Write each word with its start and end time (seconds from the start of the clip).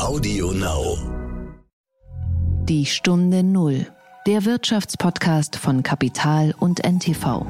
Audio 0.00 0.50
Now. 0.50 0.98
Die 2.64 2.84
Stunde 2.84 3.44
Null. 3.44 3.86
Der 4.26 4.44
Wirtschaftspodcast 4.44 5.54
von 5.54 5.84
Kapital 5.84 6.52
und 6.58 6.84
NTV. 6.84 7.46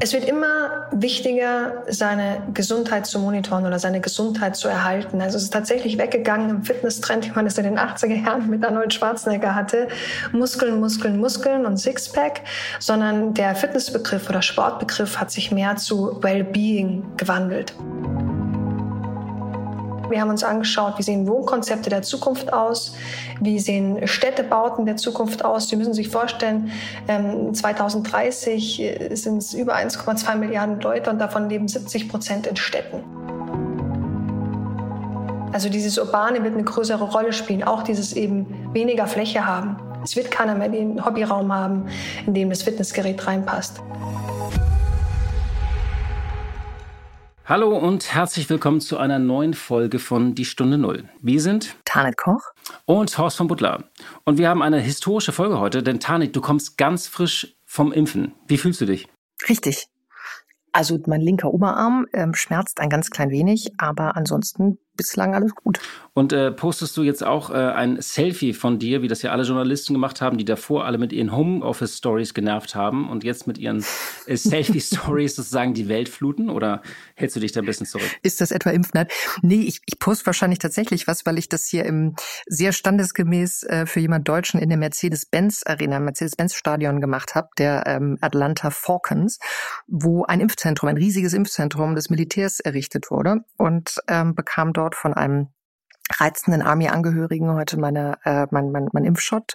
Es 0.00 0.12
wird 0.12 0.28
immer 0.28 0.88
wichtiger, 0.90 1.84
seine 1.88 2.42
Gesundheit 2.54 3.06
zu 3.06 3.20
monitoren 3.20 3.66
oder 3.66 3.78
seine 3.78 4.00
Gesundheit 4.00 4.56
zu 4.56 4.66
erhalten. 4.66 5.20
Also 5.20 5.36
es 5.36 5.44
ist 5.44 5.52
tatsächlich 5.52 5.96
weggegangen 5.96 6.50
im 6.50 6.64
Fitnesstrend, 6.64 7.26
wie 7.26 7.32
man 7.32 7.46
es 7.46 7.56
in 7.56 7.64
den 7.64 7.78
80er 7.78 8.24
Jahren 8.24 8.50
mit 8.50 8.64
Arnold 8.64 8.92
Schwarzenegger 8.92 9.54
hatte. 9.54 9.86
Muskeln, 10.32 10.80
Muskeln, 10.80 11.18
Muskeln 11.18 11.64
und 11.66 11.76
Sixpack, 11.76 12.42
sondern 12.80 13.32
der 13.32 13.54
Fitnessbegriff 13.54 14.28
oder 14.28 14.42
Sportbegriff 14.42 15.18
hat 15.18 15.30
sich 15.30 15.52
mehr 15.52 15.76
zu 15.76 16.20
Wellbeing 16.20 17.16
gewandelt. 17.16 17.74
Wir 20.08 20.20
haben 20.20 20.30
uns 20.30 20.42
angeschaut, 20.42 20.94
wie 20.98 21.02
sehen 21.02 21.26
Wohnkonzepte 21.26 21.90
der 21.90 22.02
Zukunft 22.02 22.52
aus, 22.52 22.94
wie 23.40 23.58
sehen 23.58 24.06
Städtebauten 24.06 24.86
der 24.86 24.96
Zukunft 24.96 25.44
aus. 25.44 25.68
Sie 25.68 25.76
müssen 25.76 25.94
sich 25.94 26.08
vorstellen, 26.08 26.70
2030 27.52 29.10
sind 29.12 29.38
es 29.38 29.54
über 29.54 29.76
1,2 29.76 30.34
Milliarden 30.36 30.80
Leute 30.80 31.10
und 31.10 31.18
davon 31.18 31.48
leben 31.48 31.68
70 31.68 32.08
Prozent 32.08 32.46
in 32.46 32.56
Städten. 32.56 33.02
Also 35.52 35.68
dieses 35.68 35.98
Urbane 35.98 36.42
wird 36.44 36.54
eine 36.54 36.64
größere 36.64 37.04
Rolle 37.04 37.32
spielen, 37.32 37.62
auch 37.62 37.82
dieses 37.82 38.12
eben 38.12 38.72
weniger 38.72 39.06
Fläche 39.06 39.46
haben. 39.46 39.76
Es 40.04 40.14
wird 40.14 40.30
keiner 40.30 40.54
mehr 40.54 40.68
den 40.68 41.04
Hobbyraum 41.04 41.52
haben, 41.52 41.86
in 42.26 42.34
dem 42.34 42.50
das 42.50 42.62
Fitnessgerät 42.62 43.26
reinpasst. 43.26 43.80
Hallo 47.48 47.78
und 47.78 48.12
herzlich 48.12 48.50
willkommen 48.50 48.82
zu 48.82 48.98
einer 48.98 49.18
neuen 49.18 49.54
Folge 49.54 49.98
von 49.98 50.34
Die 50.34 50.44
Stunde 50.44 50.76
Null. 50.76 51.08
Wir 51.22 51.40
sind 51.40 51.76
Tanit 51.86 52.18
Koch 52.18 52.42
und 52.84 53.16
Horst 53.16 53.38
von 53.38 53.46
Butler. 53.46 53.84
Und 54.24 54.36
wir 54.36 54.50
haben 54.50 54.60
eine 54.60 54.78
historische 54.80 55.32
Folge 55.32 55.58
heute, 55.58 55.82
denn 55.82 55.98
Tanit, 55.98 56.36
du 56.36 56.42
kommst 56.42 56.76
ganz 56.76 57.06
frisch 57.06 57.56
vom 57.64 57.90
Impfen. 57.90 58.34
Wie 58.48 58.58
fühlst 58.58 58.82
du 58.82 58.84
dich? 58.84 59.08
Richtig. 59.48 59.86
Also 60.72 60.98
mein 61.06 61.22
linker 61.22 61.50
Oberarm 61.50 62.06
ähm, 62.12 62.34
schmerzt 62.34 62.80
ein 62.80 62.90
ganz 62.90 63.08
klein 63.08 63.30
wenig, 63.30 63.72
aber 63.78 64.14
ansonsten 64.14 64.76
bislang 64.98 65.34
alles 65.34 65.54
gut. 65.54 65.80
Und 66.12 66.32
äh, 66.32 66.50
postest 66.50 66.96
du 66.96 67.02
jetzt 67.02 67.24
auch 67.24 67.50
äh, 67.50 67.54
ein 67.54 68.02
Selfie 68.02 68.52
von 68.52 68.78
dir, 68.78 69.00
wie 69.00 69.08
das 69.08 69.22
ja 69.22 69.30
alle 69.30 69.44
Journalisten 69.44 69.94
gemacht 69.94 70.20
haben, 70.20 70.36
die 70.36 70.44
davor 70.44 70.84
alle 70.84 70.98
mit 70.98 71.12
ihren 71.12 71.34
Homeoffice-Stories 71.34 72.34
genervt 72.34 72.74
haben 72.74 73.08
und 73.08 73.24
jetzt 73.24 73.46
mit 73.46 73.56
ihren 73.56 73.84
äh, 74.26 74.36
Selfie-Stories 74.36 75.36
sozusagen 75.36 75.72
die 75.72 75.88
Welt 75.88 76.08
fluten? 76.08 76.50
Oder 76.50 76.82
hältst 77.14 77.36
du 77.36 77.40
dich 77.40 77.52
da 77.52 77.60
ein 77.60 77.66
bisschen 77.66 77.86
zurück? 77.86 78.10
Ist 78.22 78.40
das 78.40 78.50
etwa 78.50 78.70
Impfneid? 78.70 79.12
Nee, 79.40 79.62
ich, 79.62 79.80
ich 79.86 79.98
poste 80.00 80.26
wahrscheinlich 80.26 80.58
tatsächlich 80.58 81.06
was, 81.06 81.24
weil 81.24 81.38
ich 81.38 81.48
das 81.48 81.66
hier 81.66 81.84
im 81.86 82.16
sehr 82.46 82.72
standesgemäß 82.72 83.62
äh, 83.62 83.86
für 83.86 84.00
jemand 84.00 84.28
Deutschen 84.28 84.60
in 84.60 84.68
der 84.68 84.78
Mercedes-Benz-Arena, 84.78 86.00
Mercedes-Benz-Stadion 86.00 87.00
gemacht 87.00 87.36
habe, 87.36 87.48
der 87.58 87.86
ähm, 87.86 88.18
Atlanta 88.20 88.70
Falcons, 88.70 89.38
wo 89.86 90.24
ein 90.24 90.40
Impfzentrum, 90.40 90.88
ein 90.88 90.96
riesiges 90.96 91.32
Impfzentrum 91.32 91.94
des 91.94 92.10
Militärs 92.10 92.58
errichtet 92.58 93.12
wurde 93.12 93.44
und 93.56 94.00
ähm, 94.08 94.34
bekam 94.34 94.72
dort 94.72 94.87
von 94.94 95.14
einem 95.14 95.48
reizenden 96.10 96.62
Army-Angehörigen 96.62 97.52
heute 97.54 97.78
meine, 97.78 98.18
äh, 98.24 98.46
mein, 98.50 98.70
mein, 98.70 98.88
mein 98.92 99.04
Impfshot. 99.04 99.54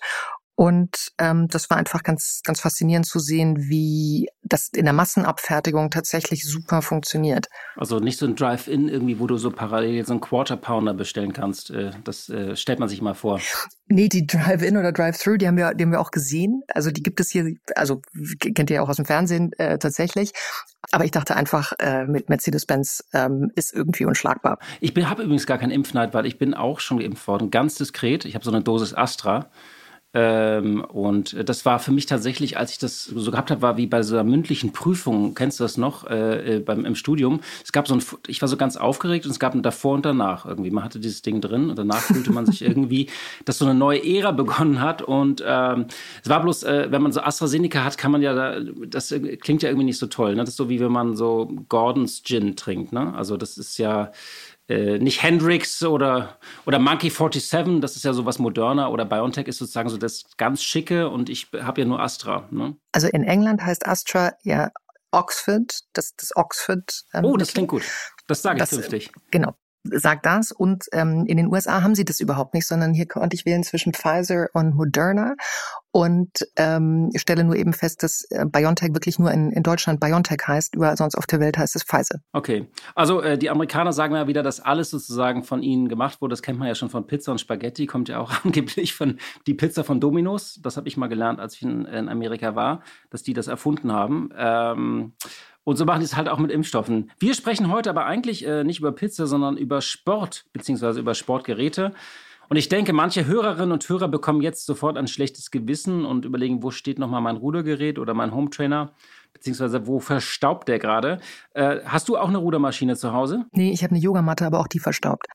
Und 0.56 1.12
ähm, 1.18 1.48
das 1.48 1.70
war 1.72 1.78
einfach 1.78 2.04
ganz, 2.04 2.42
ganz 2.44 2.60
faszinierend 2.60 3.08
zu 3.08 3.18
sehen, 3.18 3.56
wie 3.70 4.30
das 4.44 4.70
in 4.70 4.86
der 4.86 4.94
Massenabfertigung 4.94 5.90
tatsächlich 5.90 6.48
super 6.48 6.84
funktioniert. 6.84 7.48
Also 7.76 8.00
nicht 8.00 8.20
so 8.20 8.28
ein 8.28 8.36
Drive-In 8.36 8.88
irgendwie, 8.88 9.20
wo 9.20 9.26
du 9.26 9.38
so 9.38 9.50
parallel 9.50 10.06
so 10.06 10.14
einen 10.14 10.22
Quarter 10.22 10.58
Pounder 10.58 10.94
bestellen 10.94 11.34
kannst. 11.34 11.72
Äh, 11.72 11.92
das 12.04 12.30
äh, 12.30 12.56
stellt 12.56 12.80
man 12.80 12.88
sich 12.88 13.02
mal 13.02 13.16
vor. 13.16 13.40
Nee, 13.88 14.10
die 14.10 14.28
Drive-In 14.28 14.78
oder 14.78 14.92
Drive-Through, 14.92 15.38
die 15.38 15.48
haben 15.48 15.58
wir, 15.58 15.74
die 15.74 15.84
haben 15.84 15.92
wir 15.92 16.00
auch 16.00 16.12
gesehen. 16.12 16.62
Also 16.68 16.92
die 16.92 17.02
gibt 17.02 17.20
es 17.20 17.32
hier, 17.32 17.56
also 17.76 18.02
kennt 18.40 18.70
ihr 18.70 18.76
ja 18.76 18.82
auch 18.84 18.90
aus 18.90 18.98
dem 18.98 19.06
Fernsehen 19.06 19.54
äh, 19.54 19.80
tatsächlich. 19.80 20.34
Aber 20.92 21.06
ich 21.06 21.12
dachte 21.12 21.36
einfach, 21.36 21.74
äh, 21.80 22.06
mit 22.06 22.30
Mercedes-Benz 22.30 23.06
ähm, 23.14 23.52
ist 23.56 23.74
irgendwie 23.74 24.06
unschlagbar. 24.06 24.60
Ich 24.82 24.94
habe 24.96 25.24
übrigens 25.24 25.48
gar 25.48 25.58
keinen 25.58 25.72
Impfneid, 25.72 26.14
weil 26.14 26.28
ich 26.28 26.38
bin 26.38 26.54
auch 26.54 26.80
schon 26.80 27.00
geimpft 27.00 27.28
worden, 27.28 27.50
ganz 27.50 27.76
diskret. 27.76 28.26
Ich 28.26 28.36
habe 28.36 28.46
so 28.46 28.52
eine 28.52 28.62
Dosis 28.62 28.94
Astra. 28.94 29.50
Ähm, 30.16 30.82
und 30.82 31.50
das 31.50 31.66
war 31.66 31.80
für 31.80 31.92
mich 31.92 32.06
tatsächlich, 32.06 32.58
als 32.58 32.72
ich 32.72 32.78
das 32.78 33.06
so 33.06 33.32
gehabt 33.32 33.50
habe, 33.50 33.64
war 33.64 33.78
wie 33.78 33.88
bei 33.88 34.04
so 34.04 34.16
einer 34.16 34.24
mündlichen 34.24 34.72
Prüfung, 34.72 35.34
kennst 35.34 35.60
du 35.60 35.64
das 35.64 35.78
noch, 35.78 36.08
äh, 36.08 36.58
äh, 36.58 36.60
beim, 36.60 36.86
im 36.86 36.96
Studium. 36.96 37.42
Es 37.64 37.72
gab 37.72 37.88
so 37.88 37.96
ein, 37.96 38.04
ich 38.28 38.42
war 38.42 38.48
so 38.48 38.56
ganz 38.56 38.78
aufgeregt 38.78 39.26
und 39.26 39.32
es 39.32 39.40
gab 39.40 39.56
ein 39.56 39.64
davor 39.64 39.96
und 39.96 40.06
danach 40.06 40.46
irgendwie. 40.46 40.70
Man 40.70 40.84
hatte 40.84 41.00
dieses 41.00 41.24
Ding 41.24 41.42
drin 41.42 41.70
und 41.72 41.80
danach 41.80 42.02
fühlte 42.02 42.32
man 42.32 42.46
sich 42.46 42.62
irgendwie, 42.74 43.10
dass 43.46 43.58
so 43.58 43.66
eine 43.66 43.74
neue 43.74 44.06
Ära 44.06 44.32
begonnen 44.32 44.82
hat. 44.82 45.02
Und 45.02 45.44
ähm, 45.46 45.88
es 46.24 46.30
war 46.30 46.42
bloß, 46.42 46.64
äh, 46.64 46.92
wenn 46.92 47.02
man 47.02 47.12
so 47.12 47.22
AstraZeneca 47.22 47.84
hat, 47.84 47.98
kann 47.98 48.12
man 48.12 48.22
ja, 48.22 48.34
da, 48.36 48.60
das 48.88 49.14
klingt 49.42 49.64
ja 49.64 49.70
irgendwie 49.70 49.86
nicht 49.86 49.98
so 49.98 50.06
toll. 50.06 50.36
Ne? 50.36 50.42
Das 50.42 50.50
ist 50.50 50.58
so 50.58 50.70
wie 50.70 50.80
wenn 50.80 50.92
man 50.92 51.16
so 51.16 51.52
Gordons 51.70 52.22
Gin 52.24 52.56
trinkt. 52.56 52.94
Ne? 52.94 53.14
Also 53.16 53.36
das 53.36 53.58
ist 53.58 53.80
ja, 53.80 54.12
äh, 54.74 54.98
nicht 54.98 55.22
Hendrix 55.22 55.84
oder, 55.84 56.40
oder 56.66 56.80
Monkey 56.80 57.10
47, 57.10 57.80
das 57.80 57.96
ist 57.96 58.04
ja 58.04 58.14
sowas 58.14 58.40
moderner, 58.40 58.92
oder 58.92 59.06
BioNTech 59.06 59.48
ist 59.48 59.60
sozusagen 59.60 59.90
so 59.90 59.98
das 59.98 60.24
ganz 60.38 60.64
schicke 60.64 61.10
und 61.10 61.30
ich 61.30 61.50
habe 61.62 61.82
ja 61.82 61.88
nur 61.88 62.00
Astra. 62.00 62.48
Ne? 62.50 62.76
Also 62.92 63.08
in 63.08 63.24
England 63.24 63.62
heißt 63.62 63.86
Astra 63.86 64.34
ja 64.44 64.72
Oxford, 65.12 65.82
das, 65.94 66.16
das 66.16 66.36
Oxford. 66.36 67.04
Ähm, 67.14 67.26
oh, 67.26 67.38
das 67.38 67.54
klingt 67.54 67.70
gut. 67.70 67.84
Das 68.28 68.42
sage 68.42 68.58
ich 68.58 68.62
das, 68.62 68.72
künftig. 68.72 69.12
Genau 69.32 69.54
sagt 69.84 70.26
das. 70.26 70.52
Und 70.52 70.86
ähm, 70.94 71.26
in 71.28 71.38
den 71.38 71.52
USA 71.52 71.84
haben 71.84 71.96
sie 71.96 72.06
das 72.06 72.20
überhaupt 72.20 72.54
nicht, 72.54 72.68
sondern 72.68 72.94
hier 72.94 73.08
konnte 73.08 73.36
ich 73.36 73.46
wählen 73.46 73.64
zwischen 73.64 73.94
Pfizer 73.94 74.48
und 74.54 74.76
Moderna 74.76 75.36
und 75.94 76.32
ähm, 76.56 77.12
stelle 77.16 77.44
nur 77.44 77.56
eben 77.56 77.72
fest, 77.72 78.02
dass 78.02 78.26
äh, 78.32 78.46
BioNTech 78.48 78.96
wirklich 78.96 79.20
nur 79.20 79.32
in, 79.32 79.52
in 79.52 79.62
Deutschland 79.62 80.00
BioNTech 80.00 80.40
heißt, 80.48 80.76
überall 80.76 80.98
sonst 80.98 81.16
auf 81.16 81.28
der 81.28 81.40
Welt 81.40 81.56
heißt 81.56 81.76
es 81.76 81.84
Pfizer. 81.84 82.20
Okay, 82.32 82.68
also 82.96 83.22
äh, 83.22 83.38
die 83.38 83.52
Amerikaner 83.52 83.94
sagen 83.94 84.16
ja 84.16 84.28
wieder, 84.28 84.42
dass 84.42 84.60
alles 84.60 84.90
sozusagen 84.90 85.44
von 85.44 85.62
ihnen 85.62 85.90
gemacht 85.90 86.20
wurde. 86.20 86.34
Das 86.34 86.42
kennt 86.42 86.58
man 86.58 86.68
ja 86.68 86.74
schon 86.74 86.90
von 86.90 87.06
Pizza 87.06 87.32
und 87.32 87.38
Spaghetti, 87.38 87.86
kommt 87.86 88.10
ja 88.10 88.18
auch 88.18 88.32
angeblich 88.44 88.96
von 88.96 89.20
die 89.46 89.54
Pizza 89.54 89.84
von 89.84 90.00
Domino's. 90.00 90.60
Das 90.64 90.78
habe 90.78 90.88
ich 90.88 90.98
mal 90.98 91.08
gelernt, 91.08 91.40
als 91.40 91.54
ich 91.54 91.62
in, 91.62 91.86
in, 91.86 92.10
Amerika 92.10 92.56
war, 92.56 92.82
dass 93.12 93.22
die 93.22 93.34
das 93.34 93.48
erfunden 93.48 93.92
haben. 93.92 94.32
Ähm, 94.36 95.14
und 95.64 95.78
so 95.78 95.86
machen 95.86 96.00
die 96.00 96.06
es 96.06 96.18
halt 96.18 96.28
auch 96.28 96.40
mit 96.40 96.50
Impfstoffen. 96.50 97.12
Wir 97.20 97.36
sprechen 97.36 97.72
heute 97.72 97.92
aber 97.92 98.08
eigentlich 98.08 98.48
äh, 98.48 98.64
nicht 98.64 98.80
über 98.80 98.94
Pizza, 98.94 99.28
sondern 99.28 99.58
über 99.58 99.80
Sport 99.82 100.46
beziehungsweise 100.54 101.00
über 101.00 101.14
Sportgeräte. 101.14 101.94
Und 102.54 102.58
ich 102.58 102.70
denke, 102.70 102.94
manche 102.94 103.26
Hörerinnen 103.26 103.72
und 103.72 103.90
Hörer 103.90 104.08
bekommen 104.08 104.40
jetzt 104.40 104.68
sofort 104.68 104.96
ein 104.96 105.08
schlechtes 105.08 105.50
Gewissen 105.50 106.06
und 106.06 106.24
überlegen, 106.24 106.62
wo 106.62 106.70
steht 106.70 107.00
nochmal 107.00 107.20
mein 107.20 107.36
Rudergerät 107.36 107.98
oder 107.98 108.14
mein 108.14 108.32
Hometrainer, 108.32 108.94
beziehungsweise 109.34 109.88
wo 109.88 110.00
verstaubt 110.00 110.68
der 110.68 110.78
gerade. 110.78 111.20
Äh, 111.56 111.80
hast 111.84 112.10
du 112.10 112.16
auch 112.16 112.28
eine 112.28 112.38
Rudermaschine 112.38 112.96
zu 112.96 113.12
Hause? 113.12 113.46
Nee, 113.54 113.72
ich 113.72 113.82
habe 113.84 113.96
eine 113.96 114.04
Yogamatte, 114.04 114.46
aber 114.46 114.60
auch 114.60 114.68
die 114.68 114.78
verstaubt. 114.78 115.26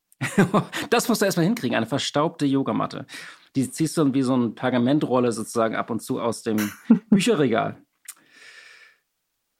das 0.91 1.09
musst 1.09 1.21
du 1.21 1.25
erstmal 1.25 1.47
hinkriegen, 1.47 1.77
eine 1.77 1.87
verstaubte 1.87 2.47
Yogamatte. 2.47 3.05
Die 3.57 3.69
ziehst 3.69 3.97
du 3.97 4.15
wie 4.15 4.23
so 4.23 4.35
eine 4.35 4.51
Pergamentrolle 4.51 5.33
sozusagen 5.33 5.75
ab 5.75 5.91
und 5.91 6.01
zu 6.01 6.21
aus 6.21 6.45
dem 6.45 6.71
Bücherregal. 7.11 7.83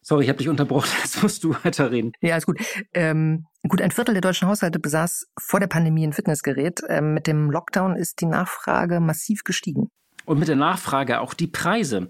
Sorry, 0.09 0.23
ich 0.25 0.31
habe 0.31 0.39
dich 0.39 0.49
unterbrochen. 0.49 0.89
Jetzt 1.03 1.23
musst 1.23 1.45
du 1.45 1.55
weiterreden. 1.63 2.13
Ja, 2.23 2.39
ist 2.39 2.47
gut. 2.47 2.59
Ähm, 2.95 3.45
gut, 3.69 3.83
ein 3.83 3.91
Viertel 3.91 4.15
der 4.15 4.23
deutschen 4.23 4.49
Haushalte 4.49 4.79
besaß 4.79 5.27
vor 5.39 5.61
der 5.61 5.67
Pandemie 5.67 6.07
ein 6.07 6.15
Fitnessgerät. 6.15 6.81
Ähm, 6.89 7.13
mit 7.13 7.27
dem 7.27 7.51
Lockdown 7.51 7.95
ist 7.95 8.23
die 8.23 8.27
Nachfrage 8.27 9.01
massiv 9.01 9.45
gestiegen. 9.45 9.91
Und 10.25 10.39
mit 10.39 10.49
der 10.49 10.57
Nachfrage 10.57 11.21
auch 11.21 11.35
die 11.35 11.47
Preise. 11.47 12.09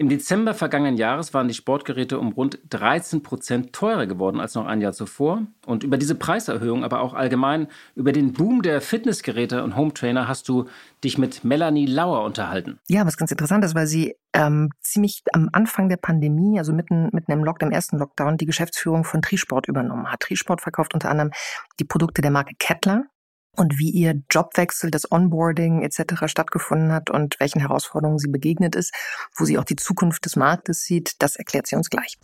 Im 0.00 0.08
Dezember 0.08 0.54
vergangenen 0.54 0.96
Jahres 0.96 1.34
waren 1.34 1.46
die 1.46 1.52
Sportgeräte 1.52 2.18
um 2.18 2.32
rund 2.32 2.58
13 2.70 3.22
Prozent 3.22 3.74
teurer 3.74 4.06
geworden 4.06 4.40
als 4.40 4.54
noch 4.54 4.64
ein 4.64 4.80
Jahr 4.80 4.94
zuvor. 4.94 5.42
Und 5.66 5.84
über 5.84 5.98
diese 5.98 6.14
Preiserhöhung, 6.14 6.84
aber 6.84 7.02
auch 7.02 7.12
allgemein 7.12 7.68
über 7.94 8.12
den 8.12 8.32
Boom 8.32 8.62
der 8.62 8.80
Fitnessgeräte 8.80 9.62
und 9.62 9.76
Hometrainer 9.76 10.26
hast 10.26 10.48
du 10.48 10.70
dich 11.04 11.18
mit 11.18 11.44
Melanie 11.44 11.84
Lauer 11.84 12.24
unterhalten. 12.24 12.78
Ja, 12.88 13.04
was 13.04 13.18
ganz 13.18 13.30
interessant 13.30 13.62
ist, 13.62 13.74
weil 13.74 13.86
sie 13.86 14.16
ähm, 14.32 14.70
ziemlich 14.80 15.20
am 15.34 15.50
Anfang 15.52 15.90
der 15.90 15.98
Pandemie, 15.98 16.58
also 16.58 16.72
mitten, 16.72 17.10
mitten 17.12 17.32
im 17.32 17.44
Lockdown, 17.44 17.68
im 17.68 17.74
ersten 17.74 17.98
Lockdown, 17.98 18.38
die 18.38 18.46
Geschäftsführung 18.46 19.04
von 19.04 19.20
Trisport 19.20 19.68
übernommen 19.68 20.10
hat. 20.10 20.20
Trisport 20.20 20.62
verkauft 20.62 20.94
unter 20.94 21.10
anderem 21.10 21.30
die 21.78 21.84
Produkte 21.84 22.22
der 22.22 22.30
Marke 22.30 22.54
Kettler, 22.58 23.04
und 23.56 23.78
wie 23.78 23.90
ihr 23.90 24.22
Jobwechsel, 24.30 24.90
das 24.90 25.10
Onboarding 25.10 25.82
etc. 25.82 26.26
stattgefunden 26.26 26.92
hat 26.92 27.10
und 27.10 27.38
welchen 27.40 27.60
Herausforderungen 27.60 28.18
sie 28.18 28.30
begegnet 28.30 28.74
ist, 28.74 28.94
wo 29.36 29.44
sie 29.44 29.58
auch 29.58 29.64
die 29.64 29.76
Zukunft 29.76 30.24
des 30.24 30.36
Marktes 30.36 30.84
sieht, 30.84 31.14
das 31.20 31.36
erklärt 31.36 31.66
sie 31.66 31.76
uns 31.76 31.90
gleich. 31.90 32.18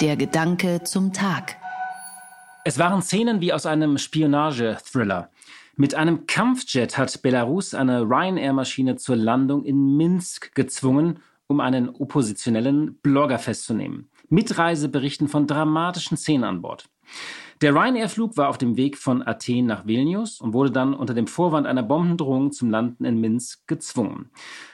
Der 0.00 0.16
Gedanke 0.16 0.82
zum 0.84 1.12
Tag. 1.12 1.56
Es 2.64 2.78
waren 2.78 3.02
Szenen 3.02 3.40
wie 3.40 3.52
aus 3.52 3.66
einem 3.66 3.98
Spionage-Thriller. 3.98 5.30
Mit 5.76 5.94
einem 5.94 6.26
Kampfjet 6.26 6.98
hat 6.98 7.22
Belarus 7.22 7.74
eine 7.74 8.02
Ryanair-Maschine 8.02 8.96
zur 8.96 9.16
Landung 9.16 9.64
in 9.64 9.96
Minsk 9.96 10.54
gezwungen, 10.54 11.20
um 11.46 11.60
einen 11.60 11.88
oppositionellen 11.88 12.98
Blogger 13.02 13.38
festzunehmen. 13.38 14.10
Mitreise 14.28 14.88
berichten 14.88 15.28
von 15.28 15.46
dramatischen 15.46 16.16
Szenen 16.16 16.44
an 16.44 16.62
Bord. 16.62 16.88
Der 17.62 17.76
Ryanair-Flug 17.76 18.36
war 18.36 18.48
auf 18.48 18.58
dem 18.58 18.76
Weg 18.76 18.98
von 18.98 19.24
Athen 19.24 19.66
nach 19.66 19.86
Vilnius 19.86 20.40
und 20.40 20.52
wurde 20.52 20.72
dann 20.72 20.94
unter 20.94 21.14
dem 21.14 21.28
Vorwand 21.28 21.64
einer 21.64 21.84
Bombendrohung 21.84 22.50
zum 22.50 22.70
Landen 22.70 23.04
in 23.04 23.20
Minsk 23.20 23.68
gezwungen. 23.68 24.30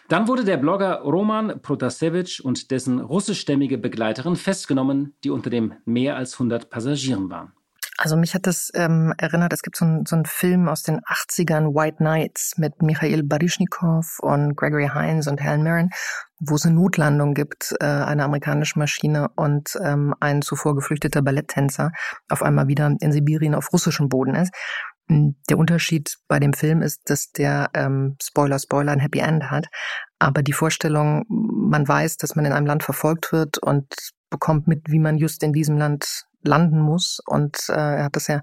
Dann 0.08 0.26
wurde 0.26 0.42
der 0.42 0.56
Blogger 0.56 1.02
Roman 1.02 1.60
Protasevich 1.60 2.42
und 2.42 2.70
dessen 2.70 2.98
russischstämmige 2.98 3.76
Begleiterin 3.76 4.36
festgenommen, 4.36 5.14
die 5.22 5.28
unter 5.28 5.50
dem 5.50 5.74
mehr 5.84 6.16
als 6.16 6.32
100 6.32 6.70
Passagieren 6.70 7.28
waren. 7.28 7.52
Also 7.98 8.16
mich 8.16 8.34
hat 8.34 8.46
das 8.46 8.70
ähm, 8.74 9.12
erinnert, 9.18 9.52
es 9.52 9.60
gibt 9.62 9.76
so, 9.76 9.84
ein, 9.84 10.06
so 10.06 10.16
einen 10.16 10.24
Film 10.24 10.68
aus 10.68 10.82
den 10.82 11.00
80ern, 11.00 11.74
White 11.74 11.96
Knights, 11.96 12.56
mit 12.56 12.80
Michael 12.80 13.24
Baryshnikov 13.24 14.20
und 14.20 14.56
Gregory 14.56 14.88
Hines 14.94 15.26
und 15.26 15.42
Helen 15.42 15.62
Mirren, 15.62 15.90
wo 16.40 16.54
es 16.54 16.64
eine 16.64 16.74
Notlandung 16.74 17.34
gibt, 17.34 17.74
äh, 17.80 17.84
eine 17.84 18.24
amerikanische 18.24 18.78
Maschine 18.78 19.28
und 19.36 19.76
ähm, 19.82 20.14
ein 20.20 20.42
zuvor 20.42 20.74
geflüchteter 20.74 21.22
Balletttänzer 21.22 21.90
auf 22.28 22.42
einmal 22.42 22.68
wieder 22.68 22.94
in 23.00 23.12
Sibirien 23.12 23.54
auf 23.54 23.72
russischem 23.72 24.08
Boden 24.08 24.34
ist. 24.34 24.52
Hm, 25.08 25.36
der 25.48 25.58
Unterschied 25.58 26.16
bei 26.28 26.38
dem 26.38 26.52
Film 26.52 26.82
ist, 26.82 27.00
dass 27.06 27.32
der 27.32 27.70
ähm, 27.74 28.16
Spoiler 28.22 28.58
Spoiler 28.58 28.92
ein 28.92 29.00
Happy 29.00 29.18
End 29.18 29.50
hat, 29.50 29.66
aber 30.18 30.42
die 30.42 30.52
Vorstellung, 30.52 31.24
man 31.28 31.86
weiß, 31.86 32.16
dass 32.16 32.36
man 32.36 32.44
in 32.44 32.52
einem 32.52 32.66
Land 32.66 32.82
verfolgt 32.82 33.32
wird 33.32 33.58
und 33.58 33.86
bekommt 34.30 34.66
mit, 34.68 34.82
wie 34.88 34.98
man 34.98 35.16
just 35.16 35.42
in 35.42 35.52
diesem 35.52 35.76
Land 35.78 36.24
landen 36.42 36.80
muss. 36.80 37.20
Und 37.26 37.56
äh, 37.68 37.72
er 37.72 38.04
hat 38.04 38.16
das 38.16 38.26
ja 38.26 38.42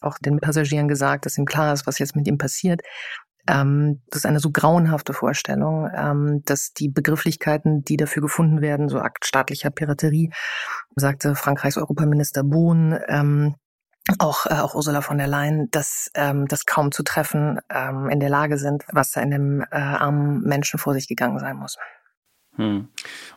auch 0.00 0.18
den 0.18 0.38
Passagieren 0.38 0.88
gesagt, 0.88 1.26
dass 1.26 1.38
ihm 1.38 1.44
klar 1.44 1.72
ist, 1.72 1.86
was 1.86 1.98
jetzt 1.98 2.14
mit 2.14 2.26
ihm 2.28 2.38
passiert. 2.38 2.82
Ähm, 3.48 4.02
das 4.10 4.18
ist 4.20 4.26
eine 4.26 4.40
so 4.40 4.50
grauenhafte 4.50 5.14
Vorstellung, 5.14 5.90
ähm, 5.94 6.42
dass 6.44 6.72
die 6.74 6.88
Begrifflichkeiten, 6.88 7.82
die 7.82 7.96
dafür 7.96 8.20
gefunden 8.22 8.60
werden, 8.60 8.88
so 8.88 9.00
Akt 9.00 9.26
staatlicher 9.26 9.70
Piraterie, 9.70 10.30
sagte 10.94 11.34
Frankreichs 11.34 11.78
Europaminister 11.78 12.44
Bohn, 12.44 12.98
ähm, 13.08 13.54
auch, 14.18 14.46
äh, 14.46 14.54
auch 14.54 14.74
Ursula 14.74 15.00
von 15.00 15.18
der 15.18 15.26
Leyen, 15.26 15.70
dass 15.70 16.10
ähm, 16.14 16.46
das 16.46 16.66
kaum 16.66 16.92
zu 16.92 17.02
treffen 17.02 17.58
ähm, 17.70 18.08
in 18.10 18.20
der 18.20 18.30
Lage 18.30 18.58
sind, 18.58 18.84
was 18.92 19.12
da 19.12 19.22
in 19.22 19.30
dem 19.30 19.62
äh, 19.62 19.76
armen 19.76 20.42
Menschen 20.42 20.78
vor 20.78 20.92
sich 20.92 21.08
gegangen 21.08 21.38
sein 21.38 21.56
muss. 21.56 21.76
Hm. 22.56 22.88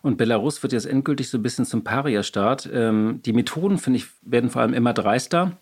Und 0.02 0.18
Belarus 0.18 0.62
wird 0.64 0.74
jetzt 0.74 0.88
endgültig 0.88 1.30
so 1.30 1.38
ein 1.38 1.44
bisschen 1.44 1.66
zum 1.66 1.84
Paria-Staat. 1.84 2.70
Ähm, 2.72 3.22
die 3.24 3.34
Methoden, 3.34 3.78
finde 3.78 3.98
ich, 3.98 4.08
werden 4.24 4.50
vor 4.50 4.62
allem 4.62 4.74
immer 4.74 4.94
dreister. 4.94 5.58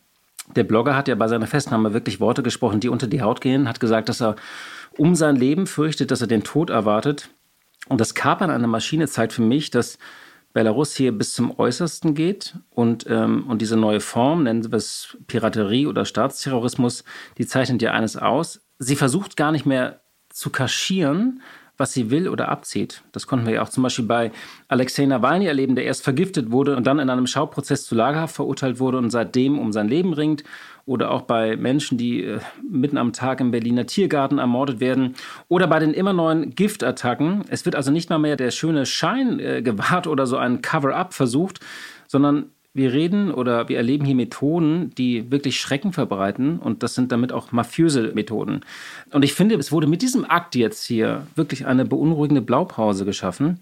Der 0.55 0.63
Blogger 0.63 0.95
hat 0.95 1.07
ja 1.07 1.15
bei 1.15 1.27
seiner 1.27 1.47
Festnahme 1.47 1.93
wirklich 1.93 2.19
Worte 2.19 2.43
gesprochen, 2.43 2.79
die 2.79 2.89
unter 2.89 3.07
die 3.07 3.21
Haut 3.21 3.41
gehen, 3.41 3.67
hat 3.67 3.79
gesagt, 3.79 4.09
dass 4.09 4.21
er 4.21 4.35
um 4.97 5.15
sein 5.15 5.35
Leben 5.35 5.67
fürchtet, 5.67 6.11
dass 6.11 6.21
er 6.21 6.27
den 6.27 6.43
Tod 6.43 6.69
erwartet. 6.69 7.29
Und 7.87 8.01
das 8.01 8.15
Kapern 8.15 8.49
einer 8.49 8.67
Maschine 8.67 9.07
zeigt 9.07 9.33
für 9.33 9.41
mich, 9.41 9.69
dass 9.71 9.97
Belarus 10.53 10.95
hier 10.95 11.11
bis 11.11 11.33
zum 11.33 11.57
Äußersten 11.57 12.15
geht 12.15 12.55
und, 12.71 13.05
ähm, 13.07 13.45
und 13.47 13.61
diese 13.61 13.77
neue 13.77 13.99
Form, 13.99 14.43
nennen 14.43 14.71
wir 14.71 14.77
es 14.77 15.17
Piraterie 15.27 15.85
oder 15.85 16.05
Staatsterrorismus, 16.05 17.03
die 17.37 17.45
zeichnet 17.45 17.81
ja 17.81 17.91
eines 17.91 18.17
aus. 18.17 18.61
Sie 18.79 18.95
versucht 18.95 19.37
gar 19.37 19.51
nicht 19.51 19.67
mehr 19.67 20.01
zu 20.29 20.49
kaschieren, 20.49 21.41
was 21.79 21.93
sie 21.93 22.11
will 22.11 22.27
oder 22.27 22.49
abzieht. 22.49 23.03
Das 23.13 23.25
konnten 23.25 23.45
wir 23.45 23.53
ja 23.53 23.61
auch 23.61 23.69
zum 23.69 23.83
Beispiel 23.83 24.05
bei 24.05 24.31
Alexei 24.67 25.05
Nawalny 25.05 25.45
erleben, 25.45 25.75
der 25.75 25.85
erst 25.85 26.03
vergiftet 26.03 26.51
wurde 26.51 26.75
und 26.75 26.85
dann 26.85 26.99
in 26.99 27.09
einem 27.09 27.25
Schauprozess 27.25 27.85
zu 27.85 27.95
Lagerhaft 27.95 28.35
verurteilt 28.35 28.79
wurde 28.79 28.97
und 28.97 29.09
seitdem 29.09 29.57
um 29.57 29.71
sein 29.71 29.87
Leben 29.87 30.13
ringt. 30.13 30.43
Oder 30.85 31.11
auch 31.11 31.21
bei 31.21 31.55
Menschen, 31.55 31.97
die 31.97 32.23
äh, 32.23 32.39
mitten 32.67 32.97
am 32.97 33.13
Tag 33.13 33.41
im 33.41 33.51
Berliner 33.51 33.85
Tiergarten 33.85 34.39
ermordet 34.39 34.79
werden. 34.79 35.15
Oder 35.47 35.67
bei 35.67 35.79
den 35.79 35.93
immer 35.93 36.13
neuen 36.13 36.55
Giftattacken. 36.55 37.45
Es 37.47 37.63
wird 37.65 37.75
also 37.75 37.91
nicht 37.91 38.09
mal 38.09 38.17
mehr 38.17 38.35
der 38.35 38.51
schöne 38.51 38.85
Schein 38.85 39.39
äh, 39.39 39.61
gewahrt 39.61 40.07
oder 40.07 40.25
so 40.25 40.37
ein 40.37 40.61
Cover-up 40.61 41.13
versucht, 41.13 41.59
sondern 42.07 42.51
wir 42.79 42.93
reden 42.93 43.31
oder 43.31 43.67
wir 43.67 43.75
erleben 43.77 44.05
hier 44.05 44.15
Methoden, 44.15 44.91
die 44.97 45.29
wirklich 45.29 45.59
Schrecken 45.59 45.91
verbreiten 45.91 46.59
und 46.59 46.81
das 46.81 46.95
sind 46.95 47.11
damit 47.11 47.33
auch 47.33 47.51
mafiöse 47.51 48.13
Methoden. 48.15 48.61
Und 49.11 49.23
ich 49.23 49.33
finde, 49.33 49.55
es 49.55 49.71
wurde 49.71 49.85
mit 49.85 50.01
diesem 50.01 50.23
Akt 50.23 50.55
jetzt 50.55 50.85
hier 50.85 51.27
wirklich 51.35 51.65
eine 51.65 51.83
beunruhigende 51.83 52.41
Blaupause 52.41 53.03
geschaffen, 53.03 53.59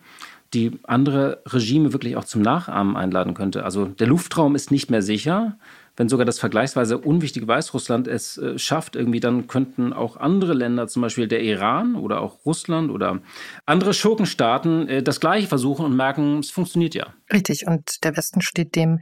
die 0.53 0.71
andere 0.83 1.41
Regime 1.47 1.93
wirklich 1.93 2.15
auch 2.15 2.25
zum 2.25 2.43
Nachahmen 2.43 2.95
einladen 2.95 3.33
könnte. 3.33 3.65
Also 3.65 3.85
der 3.85 4.05
Luftraum 4.05 4.55
ist 4.55 4.69
nicht 4.69 4.91
mehr 4.91 5.01
sicher 5.01 5.57
wenn 5.97 6.09
sogar 6.09 6.25
das 6.25 6.39
vergleichsweise 6.39 6.99
unwichtige 6.99 7.47
Weißrussland 7.47 8.07
es 8.07 8.37
äh, 8.37 8.57
schafft, 8.57 8.95
irgendwie, 8.95 9.19
dann 9.19 9.47
könnten 9.47 9.93
auch 9.93 10.15
andere 10.15 10.53
Länder, 10.53 10.87
zum 10.87 11.01
Beispiel 11.01 11.27
der 11.27 11.41
Iran 11.41 11.95
oder 11.95 12.21
auch 12.21 12.45
Russland 12.45 12.91
oder 12.91 13.19
andere 13.65 13.93
Schurkenstaaten, 13.93 14.87
äh, 14.87 15.03
das 15.03 15.19
Gleiche 15.19 15.47
versuchen 15.47 15.85
und 15.85 15.95
merken, 15.95 16.39
es 16.39 16.51
funktioniert 16.51 16.93
ja. 16.93 17.07
Richtig. 17.33 17.65
Und 17.67 18.03
der 18.03 18.15
Westen 18.15 18.41
steht 18.41 18.75
dem 18.75 18.99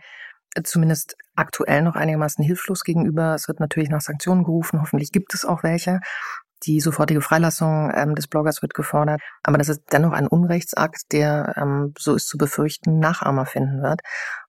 äh, 0.55 0.63
zumindest 0.63 1.17
aktuell 1.35 1.81
noch 1.81 1.95
einigermaßen 1.95 2.43
hilflos 2.43 2.83
gegenüber. 2.83 3.35
Es 3.35 3.49
wird 3.49 3.59
natürlich 3.59 3.89
nach 3.89 4.01
Sanktionen 4.01 4.45
gerufen. 4.45 4.81
Hoffentlich 4.81 5.11
gibt 5.11 5.33
es 5.33 5.43
auch 5.43 5.63
welche. 5.63 5.99
Die 6.63 6.79
sofortige 6.79 7.21
Freilassung 7.21 7.91
ähm, 7.93 8.15
des 8.15 8.27
Bloggers 8.27 8.61
wird 8.61 8.73
gefordert. 8.73 9.21
Aber 9.43 9.57
das 9.57 9.67
ist 9.67 9.81
dennoch 9.91 10.13
ein 10.13 10.27
Unrechtsakt, 10.27 11.11
der, 11.11 11.53
ähm, 11.57 11.93
so 11.97 12.15
ist 12.15 12.29
zu 12.29 12.37
befürchten, 12.37 12.99
Nachahmer 12.99 13.45
finden 13.45 13.83
wird. 13.83 13.99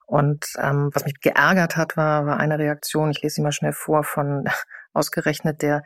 Und 0.07 0.45
ähm, 0.57 0.89
was 0.93 1.05
mich 1.05 1.19
geärgert 1.19 1.75
hat, 1.75 1.97
war, 1.97 2.25
war 2.25 2.37
eine 2.37 2.57
Reaktion, 2.57 3.11
ich 3.11 3.21
lese 3.21 3.35
sie 3.35 3.41
mal 3.41 3.51
schnell 3.51 3.73
vor, 3.73 4.03
von 4.03 4.45
ausgerechnet 4.93 5.61
der 5.61 5.83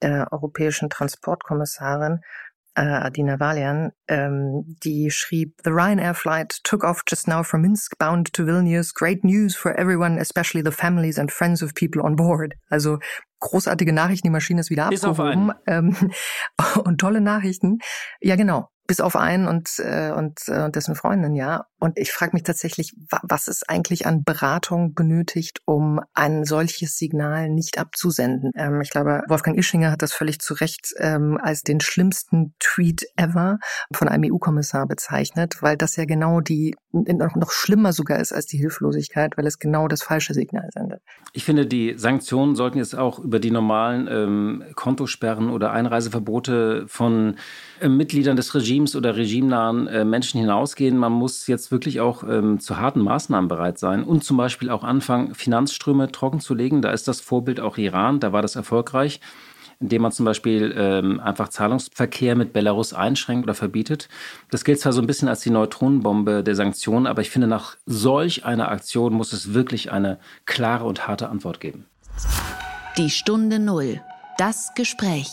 äh, 0.00 0.24
europäischen 0.30 0.90
Transportkommissarin 0.90 2.20
äh, 2.74 2.82
Adina 2.82 3.38
Valian, 3.38 3.92
ähm, 4.08 4.64
die 4.82 5.10
schrieb, 5.10 5.60
The 5.64 5.70
Ryanair 5.70 6.14
flight 6.14 6.60
took 6.64 6.84
off 6.84 7.02
just 7.06 7.28
now 7.28 7.42
from 7.42 7.62
Minsk 7.62 7.98
bound 7.98 8.32
to 8.32 8.44
Vilnius. 8.44 8.94
Great 8.94 9.24
news 9.24 9.54
for 9.54 9.76
everyone, 9.78 10.18
especially 10.18 10.62
the 10.64 10.74
families 10.74 11.18
and 11.18 11.30
friends 11.30 11.62
of 11.62 11.74
people 11.74 12.02
on 12.02 12.16
board. 12.16 12.54
Also 12.70 12.98
großartige 13.40 13.92
Nachrichten, 13.92 14.28
die 14.28 14.32
Maschine 14.32 14.60
ist 14.60 14.70
wieder 14.70 14.86
abgehoben. 14.86 15.52
Ähm, 15.66 15.96
und 16.84 16.98
tolle 16.98 17.20
Nachrichten. 17.20 17.78
Ja, 18.20 18.36
genau 18.36 18.68
bis 18.92 19.00
auf 19.00 19.16
einen 19.16 19.48
und, 19.48 19.78
äh, 19.78 20.10
und, 20.10 20.40
äh, 20.48 20.64
und 20.64 20.76
dessen 20.76 20.94
Freundin, 20.94 21.34
ja. 21.34 21.64
Und 21.78 21.98
ich 21.98 22.12
frage 22.12 22.32
mich 22.34 22.42
tatsächlich, 22.42 22.94
was 23.22 23.48
ist 23.48 23.70
eigentlich 23.70 24.04
an 24.04 24.22
Beratung 24.22 24.92
benötigt, 24.92 25.60
um 25.64 26.00
ein 26.12 26.44
solches 26.44 26.98
Signal 26.98 27.48
nicht 27.48 27.78
abzusenden? 27.78 28.50
Ähm, 28.54 28.82
ich 28.82 28.90
glaube, 28.90 29.22
Wolfgang 29.28 29.56
Ischinger 29.56 29.90
hat 29.92 30.02
das 30.02 30.12
völlig 30.12 30.40
zu 30.40 30.52
Recht 30.52 30.92
ähm, 30.98 31.38
als 31.42 31.62
den 31.62 31.80
schlimmsten 31.80 32.54
Tweet 32.58 33.06
ever 33.16 33.56
von 33.94 34.08
einem 34.08 34.30
EU-Kommissar 34.30 34.86
bezeichnet, 34.86 35.62
weil 35.62 35.78
das 35.78 35.96
ja 35.96 36.04
genau 36.04 36.40
die, 36.42 36.74
noch, 36.92 37.34
noch 37.36 37.50
schlimmer 37.50 37.92
sogar 37.92 38.20
ist 38.20 38.32
als 38.32 38.46
die 38.46 38.58
Hilflosigkeit, 38.58 39.36
weil 39.36 39.46
es 39.46 39.58
genau 39.58 39.88
das 39.88 40.02
falsche 40.02 40.34
Signal 40.34 40.68
sendet. 40.72 41.00
Ich 41.32 41.44
finde, 41.44 41.66
die 41.66 41.94
Sanktionen 41.96 42.54
sollten 42.54 42.78
jetzt 42.78 42.94
auch 42.94 43.18
über 43.18 43.38
die 43.38 43.50
normalen 43.50 44.08
ähm, 44.10 44.64
Kontosperren 44.74 45.50
oder 45.50 45.72
Einreiseverbote 45.72 46.84
von 46.86 47.36
äh, 47.80 47.88
Mitgliedern 47.88 48.36
des 48.36 48.54
Regimes 48.54 48.94
oder 48.94 49.16
regimenahen 49.16 49.86
äh, 49.86 50.04
Menschen 50.04 50.40
hinausgehen. 50.40 50.98
Man 50.98 51.12
muss 51.12 51.46
jetzt 51.46 51.72
wirklich 51.72 52.00
auch 52.00 52.24
ähm, 52.24 52.60
zu 52.60 52.78
harten 52.78 53.00
Maßnahmen 53.00 53.48
bereit 53.48 53.78
sein 53.78 54.04
und 54.04 54.22
zum 54.22 54.36
Beispiel 54.36 54.70
auch 54.70 54.84
anfangen, 54.84 55.34
Finanzströme 55.34 56.12
trocken 56.12 56.40
zu 56.40 56.54
legen. 56.54 56.82
Da 56.82 56.90
ist 56.90 57.08
das 57.08 57.20
Vorbild 57.20 57.60
auch 57.60 57.78
Iran, 57.78 58.20
da 58.20 58.32
war 58.32 58.42
das 58.42 58.56
erfolgreich, 58.56 59.20
indem 59.82 60.02
man 60.02 60.12
zum 60.12 60.24
Beispiel 60.24 60.74
ähm, 60.76 61.20
einfach 61.20 61.48
Zahlungsverkehr 61.48 62.36
mit 62.36 62.52
Belarus 62.52 62.94
einschränkt 62.94 63.44
oder 63.44 63.54
verbietet. 63.54 64.08
Das 64.50 64.64
gilt 64.64 64.80
zwar 64.80 64.92
so 64.92 65.00
ein 65.00 65.06
bisschen 65.06 65.28
als 65.28 65.40
die 65.40 65.50
Neutronenbombe 65.50 66.42
der 66.42 66.54
Sanktionen, 66.54 67.06
aber 67.06 67.20
ich 67.20 67.30
finde, 67.30 67.48
nach 67.48 67.76
solch 67.84 68.44
einer 68.44 68.70
Aktion 68.70 69.12
muss 69.12 69.32
es 69.32 69.52
wirklich 69.52 69.92
eine 69.92 70.18
klare 70.46 70.84
und 70.84 71.06
harte 71.06 71.28
Antwort 71.28 71.60
geben. 71.60 71.86
Die 72.96 73.10
Stunde 73.10 73.58
Null. 73.58 74.00
Das 74.38 74.72
Gespräch. 74.74 75.28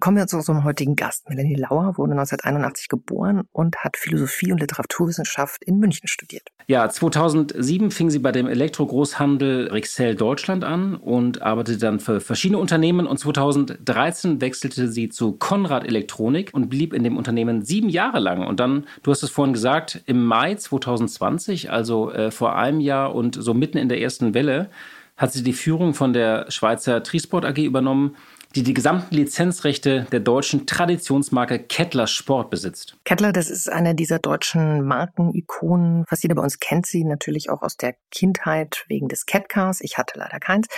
Kommen 0.00 0.16
wir 0.16 0.26
zu 0.26 0.36
unserem 0.36 0.64
heutigen 0.64 0.96
Gast. 0.96 1.28
Melanie 1.28 1.54
Lauer 1.54 1.96
wurde 1.96 2.12
1981 2.12 2.88
geboren 2.88 3.42
und 3.52 3.76
hat 3.76 3.96
Philosophie 3.96 4.52
und 4.52 4.60
Literaturwissenschaft 4.60 5.62
in 5.64 5.78
München 5.78 6.08
studiert. 6.08 6.48
Ja, 6.66 6.88
2007 6.88 7.90
fing 7.90 8.10
sie 8.10 8.18
bei 8.18 8.32
dem 8.32 8.46
Elektrogroßhandel 8.46 9.68
Rexel 9.68 10.14
Deutschland 10.14 10.64
an 10.64 10.96
und 10.96 11.42
arbeitete 11.42 11.78
dann 11.78 12.00
für 12.00 12.20
verschiedene 12.20 12.58
Unternehmen 12.58 13.06
und 13.06 13.18
2013 13.18 14.40
wechselte 14.40 14.88
sie 14.88 15.08
zu 15.08 15.32
Konrad 15.32 15.84
Elektronik 15.84 16.50
und 16.52 16.68
blieb 16.68 16.92
in 16.92 17.04
dem 17.04 17.16
Unternehmen 17.16 17.62
sieben 17.62 17.88
Jahre 17.88 18.18
lang. 18.18 18.46
Und 18.46 18.60
dann, 18.60 18.86
du 19.02 19.10
hast 19.10 19.22
es 19.22 19.30
vorhin 19.30 19.52
gesagt, 19.52 20.02
im 20.06 20.24
Mai 20.24 20.56
2020, 20.56 21.70
also 21.70 22.10
äh, 22.10 22.30
vor 22.30 22.56
einem 22.56 22.80
Jahr 22.80 23.14
und 23.14 23.36
so 23.40 23.54
mitten 23.54 23.78
in 23.78 23.88
der 23.88 24.00
ersten 24.00 24.34
Welle, 24.34 24.68
hat 25.16 25.32
sie 25.32 25.42
die 25.42 25.52
Führung 25.52 25.94
von 25.94 26.12
der 26.12 26.50
Schweizer 26.50 27.02
Trisport 27.02 27.44
AG 27.44 27.58
übernommen 27.58 28.16
die 28.54 28.62
die 28.62 28.74
gesamten 28.74 29.14
Lizenzrechte 29.14 30.06
der 30.12 30.20
deutschen 30.20 30.66
Traditionsmarke 30.66 31.58
Kettler 31.58 32.06
Sport 32.06 32.50
besitzt. 32.50 32.96
Kettler, 33.04 33.32
das 33.32 33.50
ist 33.50 33.70
eine 33.70 33.94
dieser 33.94 34.18
deutschen 34.18 34.84
Markenikonen. 34.84 36.04
Fast 36.08 36.22
jeder 36.22 36.34
bei 36.34 36.42
uns 36.42 36.58
kennt 36.58 36.86
sie 36.86 37.04
natürlich 37.04 37.50
auch 37.50 37.62
aus 37.62 37.76
der 37.76 37.96
Kindheit 38.10 38.84
wegen 38.88 39.08
des 39.08 39.26
Catcars. 39.26 39.80
Ich 39.80 39.98
hatte 39.98 40.18
leider 40.18 40.40
keins, 40.40 40.68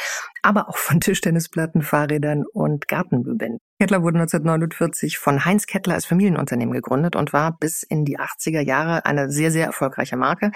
aber 0.42 0.68
auch 0.68 0.76
von 0.76 1.00
Tischtennisplatten, 1.08 1.82
Fahrrädern 1.82 2.44
und 2.52 2.88
Gartenmöbeln. 2.88 3.58
Kettler 3.80 4.02
wurde 4.02 4.18
1949 4.18 5.18
von 5.18 5.44
Heinz 5.44 5.66
Kettler 5.66 5.94
als 5.94 6.04
Familienunternehmen 6.04 6.74
gegründet 6.74 7.14
und 7.14 7.32
war 7.32 7.56
bis 7.58 7.84
in 7.84 8.04
die 8.04 8.18
80er 8.18 8.60
Jahre 8.60 9.04
eine 9.06 9.30
sehr, 9.30 9.52
sehr 9.52 9.66
erfolgreiche 9.66 10.16
Marke. 10.16 10.50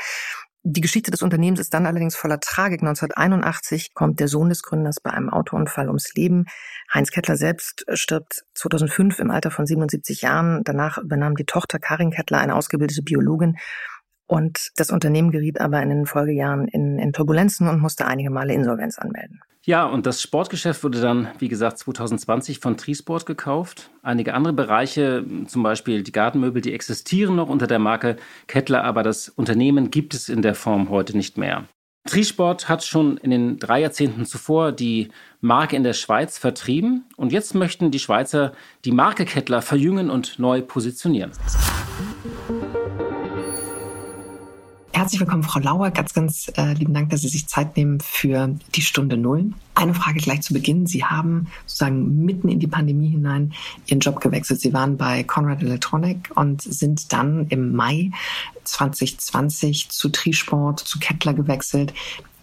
Die 0.65 0.81
Geschichte 0.81 1.11
des 1.11 1.23
Unternehmens 1.23 1.59
ist 1.59 1.75
dann 1.75 1.87
allerdings 1.87 2.15
voller 2.15 2.39
Tragik. 2.39 2.83
1981 2.83 3.95
kommt 3.95 4.21
der 4.21 4.29
Sohn 4.29 4.49
des 4.49 4.63
Gründers 4.63 5.01
bei 5.01 5.11
einem 5.11 5.29
Autounfall 5.29 5.89
ums 5.89 6.15
Leben. 6.15 6.45
Heinz 6.93 7.11
Kettler 7.11 7.37
selbst 7.37 7.85
stirbt 7.95 8.45
2005 8.55 9.19
im 9.19 9.33
Alter 9.33 9.51
von 9.51 9.67
77 9.67 10.23
Jahren. 10.23 10.63
Danach 10.63 10.99
übernahm 10.99 11.35
die 11.35 11.47
Tochter 11.47 11.81
Karin 11.81 12.13
Kettler, 12.13 12.39
eine 12.39 12.55
ausgebildete 12.55 13.03
Biologin. 13.03 13.57
Und 14.33 14.71
das 14.77 14.91
Unternehmen 14.91 15.31
geriet 15.31 15.61
aber 15.61 15.83
in 15.83 15.91
den 15.91 16.07
Folgejahren 16.07 16.67
in, 16.67 16.99
in 16.99 17.13
Turbulenzen 17.13 17.69
und 17.69 17.83
musste 17.83 18.07
einige 18.07 18.31
Male 18.31 18.55
Insolvenz 18.55 18.99
anmelden. 18.99 19.43
Ja, 19.61 19.85
und 19.85 20.07
das 20.07 20.23
Sportgeschäft 20.23 20.83
wurde 20.83 21.03
dann, 21.03 21.29
wie 21.39 21.49
gesagt, 21.49 21.77
2020 21.77 22.59
von 22.59 22.79
Trisport 22.79 23.27
gekauft. 23.27 23.91
Einige 24.03 24.33
andere 24.33 24.55
Bereiche, 24.55 25.23
zum 25.47 25.63
Beispiel 25.63 26.03
die 26.03 26.13
Gartenmöbel, 26.13 26.63
die 26.63 26.73
existieren 26.73 27.37
noch 27.37 27.51
unter 27.51 27.67
der 27.67 27.79
Marke 27.79 28.17
Kettler, 28.47 28.85
aber 28.85 29.03
das 29.03 29.29
Unternehmen 29.29 29.91
gibt 29.91 30.15
es 30.15 30.31
in 30.31 30.41
der 30.41 30.55
Form 30.55 30.89
heute 30.89 31.15
nicht 31.15 31.37
mehr. 31.37 31.65
Trisport 32.09 32.71
hat 32.71 32.83
schon 32.83 33.19
in 33.19 33.31
den 33.31 33.59
drei 33.59 33.83
Jahrzehnten 33.83 34.25
zuvor 34.25 34.73
die 34.73 35.11
Marke 35.43 35.77
in 35.77 35.85
der 35.85 35.93
Schweiz 35.93 36.39
vertrieben 36.39 37.05
und 37.19 37.33
jetzt 37.33 37.55
möchten 37.55 37.91
die 37.91 37.99
Schweizer 37.99 38.55
die 38.87 38.93
Marke 38.93 39.27
Kettler 39.27 39.61
verjüngen 39.61 40.09
und 40.09 40.39
neu 40.39 40.63
positionieren. 40.63 41.33
Herzlich 45.03 45.21
willkommen, 45.21 45.43
Frau 45.43 45.59
Lauer. 45.59 45.91
Ganz, 45.91 46.15
ganz 46.15 46.53
äh, 46.57 46.75
lieben 46.75 46.95
Dank, 46.95 47.11
dass 47.11 47.23
Sie 47.23 47.29
sich 47.29 47.49
Zeit 47.49 47.77
nehmen 47.77 47.99
für 47.99 48.55
die 48.77 48.83
Stunde 48.83 49.17
Null. 49.17 49.53
Eine 49.75 49.95
Frage 49.95 50.21
gleich 50.21 50.43
zu 50.43 50.53
Beginn. 50.55 50.87
Sie 50.87 51.05
haben 51.05 51.49
sozusagen 51.67 52.25
mitten 52.25 52.49
in 52.49 52.61
die 52.61 52.69
Pandemie 52.69 53.09
hinein 53.09 53.53
Ihren 53.87 53.99
Job 53.99 54.21
gewechselt. 54.21 54.61
Sie 54.61 54.73
waren 54.73 54.97
bei 54.97 55.25
Conrad 55.25 55.61
Electronic 55.61 56.31
und 56.37 56.63
sind 56.63 57.13
dann 57.13 57.49
im 57.49 57.75
Mai 57.75 58.13
2020 58.63 59.89
zu 59.89 60.09
Trisport, 60.09 60.79
zu 60.79 61.01
Kettler 61.01 61.35
gewechselt. 61.35 61.93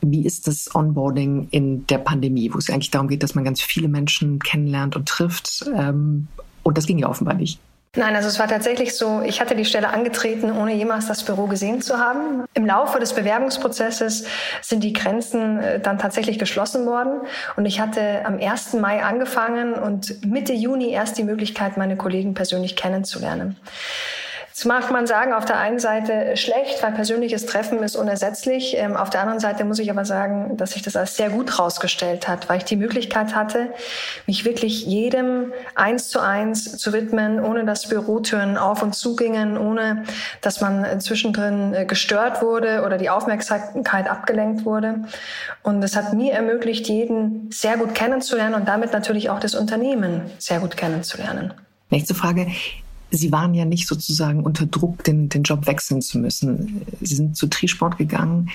Wie 0.02 0.26
ist 0.26 0.46
das 0.46 0.76
Onboarding 0.76 1.48
in 1.52 1.88
der 1.88 2.00
Pandemie, 2.00 2.54
wo 2.54 2.58
es 2.58 2.70
eigentlich 2.70 2.92
darum 2.92 3.08
geht, 3.08 3.24
dass 3.24 3.36
man 3.36 3.46
ganz 3.46 3.62
viele 3.62 3.88
Menschen 3.88 4.40
kennenlernt 4.40 4.98
und 4.98 5.08
trifft? 5.08 5.64
Ähm, 5.74 6.28
und 6.64 6.78
das 6.78 6.88
ging 6.88 6.98
ja 7.00 7.08
offenbar 7.08 7.36
nicht. 7.36 7.58
Nein, 7.96 8.16
also 8.16 8.28
es 8.28 8.38
war 8.38 8.48
tatsächlich 8.48 8.96
so, 8.96 9.24
ich 9.26 9.42
hatte 9.42 9.56
die 9.56 9.66
Stelle 9.66 9.90
angetreten, 9.90 10.52
ohne 10.52 10.76
jemals 10.76 11.08
das 11.08 11.24
Büro 11.24 11.48
gesehen 11.48 11.82
zu 11.82 11.98
haben. 11.98 12.46
Im 12.54 12.68
Laufe 12.68 13.00
des 13.00 13.14
Bewerbungsprozesses 13.14 14.28
sind 14.62 14.84
die 14.84 14.94
Grenzen 14.94 15.60
äh, 15.60 15.80
dann 15.80 15.98
tatsächlich 15.98 16.38
geschlossen 16.38 16.86
worden 16.86 17.22
und 17.56 17.66
ich 17.66 17.80
hatte 17.80 18.24
am 18.26 18.38
1. 18.40 18.74
Mai 18.74 19.04
angefangen 19.04 19.74
und 19.74 20.24
Mitte 20.24 20.54
Juni 20.54 20.92
erst 20.92 21.18
die 21.18 21.24
Möglichkeit, 21.24 21.78
meine 21.78 21.98
Kollegen 21.98 22.36
persönlich 22.36 22.76
kennenzulernen. 22.76 23.58
Das 24.60 24.66
mag 24.66 24.92
man 24.92 25.08
sagen, 25.08 25.32
auf 25.32 25.46
der 25.46 25.58
einen 25.58 25.80
Seite 25.80 26.36
schlecht, 26.36 26.84
weil 26.84 26.92
persönliches 26.92 27.46
Treffen 27.46 27.82
ist 27.82 27.96
unersetzlich. 27.96 28.76
Ähm, 28.76 28.98
auf 28.98 29.10
der 29.10 29.22
anderen 29.22 29.40
Seite 29.40 29.64
muss 29.64 29.80
ich 29.80 29.90
aber 29.90 30.04
sagen, 30.04 30.58
dass 30.58 30.72
sich 30.72 30.82
das 30.82 30.98
als 30.98 31.16
sehr 31.16 31.30
gut 31.30 31.52
herausgestellt 31.58 32.28
hat, 32.28 32.50
weil 32.50 32.58
ich 32.58 32.66
die 32.66 32.76
Möglichkeit 32.76 33.36
hatte, 33.36 33.70
mich 34.28 34.44
wirklich 34.44 34.86
jedem 34.86 35.54
eins 35.76 36.10
zu 36.10 36.20
eins 36.20 36.76
zu 36.76 36.92
widmen, 36.92 37.42
ohne 37.42 37.64
dass 37.64 37.88
Bürotüren 37.88 38.58
auf 38.58 38.84
und 38.84 38.96
zugingen, 38.96 39.58
ohne 39.58 40.04
dass 40.42 40.60
man 40.60 41.00
zwischendrin 41.00 41.74
äh, 41.74 41.86
gestört 41.86 42.42
wurde 42.42 42.84
oder 42.86 42.98
die 42.98 43.10
Aufmerksamkeit 43.10 44.10
abgelenkt 44.10 44.66
wurde. 44.66 45.06
Und 45.64 45.82
es 45.82 45.96
hat 45.96 46.12
mir 46.12 46.34
ermöglicht, 46.34 46.90
jeden 46.90 47.50
sehr 47.50 47.78
gut 47.78 47.96
kennenzulernen 47.96 48.56
und 48.56 48.68
damit 48.68 48.92
natürlich 48.92 49.30
auch 49.30 49.40
das 49.40 49.56
Unternehmen 49.56 50.30
sehr 50.38 50.60
gut 50.60 50.76
kennenzulernen. 50.76 51.54
Nächste 51.90 52.14
Frage. 52.14 52.48
Sie 53.12 53.32
waren 53.32 53.54
ja 53.54 53.66
nicht 53.66 53.88
sozusagen 53.88 54.44
unter 54.44 54.66
Druck, 54.66 55.04
den, 55.04 55.30
den 55.30 55.44
Job 55.44 55.66
wechseln 55.68 56.02
zu 56.02 56.20
müssen. 56.20 56.82
Sie 57.02 57.16
sind 57.16 57.36
zu 57.36 57.48
Trisport 57.48 57.98
gegangen, 57.98 58.50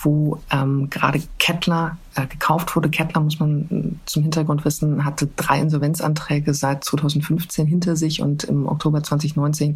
wo 0.00 0.38
ähm, 0.50 0.88
gerade 0.90 1.22
Kettler 1.38 1.98
äh, 2.14 2.26
gekauft 2.26 2.74
wurde. 2.76 2.88
Kettler, 2.88 3.20
muss 3.20 3.40
man 3.40 3.68
äh, 3.70 4.06
zum 4.06 4.22
Hintergrund 4.22 4.64
wissen, 4.64 5.04
hatte 5.04 5.28
drei 5.36 5.60
Insolvenzanträge 5.60 6.54
seit 6.54 6.84
2015 6.84 7.66
hinter 7.66 7.96
sich 7.96 8.22
und 8.22 8.44
im 8.44 8.66
Oktober 8.66 9.02
2019 9.02 9.74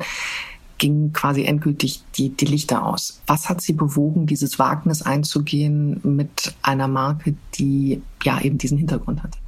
ging 0.79 1.12
quasi 1.12 1.45
endgültig 1.45 2.03
die, 2.17 2.31
die 2.31 2.45
Lichter 2.45 2.85
aus. 2.85 3.21
Was 3.27 3.49
hat 3.49 3.61
Sie 3.61 3.73
bewogen, 3.73 4.27
dieses 4.27 4.59
Wagnis 4.59 5.03
einzugehen 5.03 6.01
mit 6.03 6.55
einer 6.62 6.89
Marke, 6.89 7.35
die 7.55 8.03
ja 8.25 8.41
eben 8.41 8.59
diesen 8.59 8.79
Hintergrund 8.79 9.23
hat? 9.23 9.39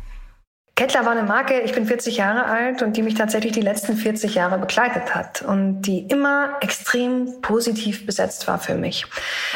Kettler 0.85 1.07
war 1.07 1.13
eine 1.13 1.23
Marke, 1.23 1.61
ich 1.61 1.73
bin 1.73 1.87
40 1.87 2.19
Jahre 2.19 2.45
alt 2.45 2.83
und 2.83 2.99
die 2.99 3.03
mich 3.03 3.15
tatsächlich 3.15 3.53
die 3.53 3.63
letzten 3.63 3.97
40 3.97 4.35
Jahre 4.35 4.59
begleitet 4.59 5.15
hat 5.15 5.41
und 5.41 5.81
die 5.81 6.01
immer 6.01 6.59
extrem 6.61 7.41
positiv 7.41 8.05
besetzt 8.05 8.47
war 8.49 8.59
für 8.59 8.75
mich. 8.75 9.07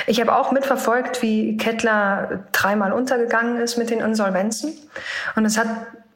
Ich 0.06 0.22
habe 0.22 0.34
auch 0.34 0.52
mitverfolgt, 0.52 1.20
wie 1.20 1.58
Kettler 1.58 2.46
dreimal 2.52 2.94
untergegangen 2.94 3.60
ist 3.60 3.76
mit 3.76 3.90
den 3.90 4.00
Insolvenzen 4.00 4.72
und 5.36 5.44
es 5.44 5.58
hat 5.58 5.66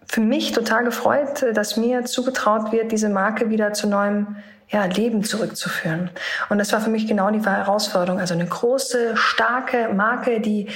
für 0.07 0.23
mich 0.23 0.53
total 0.53 0.83
gefreut, 0.85 1.45
dass 1.53 1.77
mir 1.77 2.07
zugetraut 2.07 2.73
wird, 2.73 2.91
diese 2.91 3.11
Marke 3.11 3.51
wieder 3.51 3.75
zu 3.75 3.89
neuem 3.89 4.37
ja, 4.71 4.87
Leben 4.87 5.25
zurückzuführen. 5.25 6.09
Und 6.49 6.57
das 6.57 6.73
war 6.73 6.81
für 6.81 6.89
mich 6.89 7.07
genau 7.07 7.31
die 7.31 7.45
Herausforderung. 7.45 8.19
Also 8.19 8.33
eine 8.33 8.47
große, 8.47 9.15
starke 9.19 9.91
Marke, 9.93 10.41
die 10.41 10.69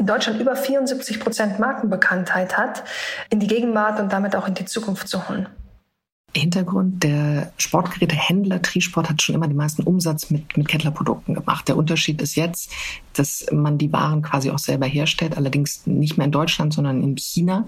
in 0.00 0.06
Deutschland 0.06 0.40
über 0.40 0.56
74 0.56 1.20
Prozent 1.20 1.58
Markenbekanntheit 1.58 2.56
hat, 2.56 2.82
in 3.28 3.38
die 3.38 3.46
Gegenwart 3.46 4.00
und 4.00 4.12
damit 4.12 4.34
auch 4.34 4.48
in 4.48 4.54
die 4.54 4.64
Zukunft 4.64 5.06
zu 5.08 5.28
holen. 5.28 5.46
Hintergrund, 6.34 7.02
der 7.02 7.52
Sportgerätehändler 7.58 8.62
Trisport 8.62 9.10
hat 9.10 9.20
schon 9.20 9.34
immer 9.34 9.48
den 9.48 9.56
meisten 9.56 9.82
Umsatz 9.82 10.30
mit, 10.30 10.56
mit 10.56 10.68
Kettler-Produkten 10.68 11.34
gemacht. 11.34 11.68
Der 11.68 11.76
Unterschied 11.76 12.22
ist 12.22 12.36
jetzt, 12.36 12.72
dass 13.14 13.44
man 13.52 13.78
die 13.78 13.92
Waren 13.92 14.22
quasi 14.22 14.50
auch 14.50 14.58
selber 14.58 14.86
herstellt, 14.86 15.36
allerdings 15.36 15.86
nicht 15.86 16.16
mehr 16.16 16.26
in 16.26 16.32
Deutschland, 16.32 16.72
sondern 16.72 17.02
in 17.02 17.16
China, 17.16 17.66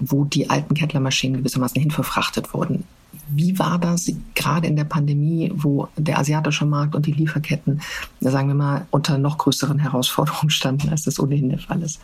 wo 0.00 0.24
die 0.24 0.50
alten 0.50 0.74
Kettler-Maschinen 0.74 1.38
gewissermaßen 1.38 1.80
hinverfrachtet 1.80 2.54
wurden. 2.54 2.84
Wie 3.30 3.58
war 3.58 3.78
das 3.78 4.10
gerade 4.34 4.66
in 4.66 4.76
der 4.76 4.84
Pandemie, 4.84 5.52
wo 5.54 5.88
der 5.96 6.18
asiatische 6.18 6.66
Markt 6.66 6.94
und 6.94 7.06
die 7.06 7.12
Lieferketten, 7.12 7.80
sagen 8.20 8.48
wir 8.48 8.54
mal, 8.54 8.86
unter 8.90 9.18
noch 9.18 9.38
größeren 9.38 9.78
Herausforderungen 9.78 10.50
standen, 10.50 10.88
als 10.90 11.02
das 11.02 11.18
ohnehin 11.18 11.50
der 11.50 11.58
Fall 11.58 11.82
ist? 11.82 12.00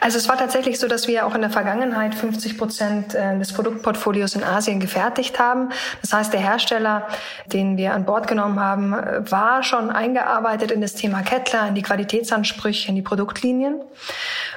Also 0.00 0.16
es 0.18 0.28
war 0.28 0.36
tatsächlich 0.36 0.78
so, 0.78 0.86
dass 0.86 1.08
wir 1.08 1.26
auch 1.26 1.34
in 1.34 1.40
der 1.40 1.50
Vergangenheit 1.50 2.14
50 2.14 2.56
Prozent 2.56 3.14
äh, 3.14 3.36
des 3.38 3.52
Produktportfolios 3.52 4.36
in 4.36 4.44
Asien 4.44 4.78
gefertigt 4.78 5.40
haben. 5.40 5.70
Das 6.02 6.12
heißt, 6.12 6.32
der 6.32 6.40
Hersteller, 6.40 7.08
den 7.46 7.76
wir 7.76 7.94
an 7.94 8.04
Bord 8.04 8.28
genommen 8.28 8.60
haben, 8.60 8.92
äh, 8.92 9.30
war 9.30 9.64
schon 9.64 9.90
eingearbeitet 9.90 10.70
in 10.70 10.80
das 10.80 10.94
Thema 10.94 11.22
Kettler, 11.22 11.66
in 11.68 11.74
die 11.74 11.82
Qualitätsansprüche, 11.82 12.90
in 12.90 12.94
die 12.94 13.02
Produktlinien. 13.02 13.80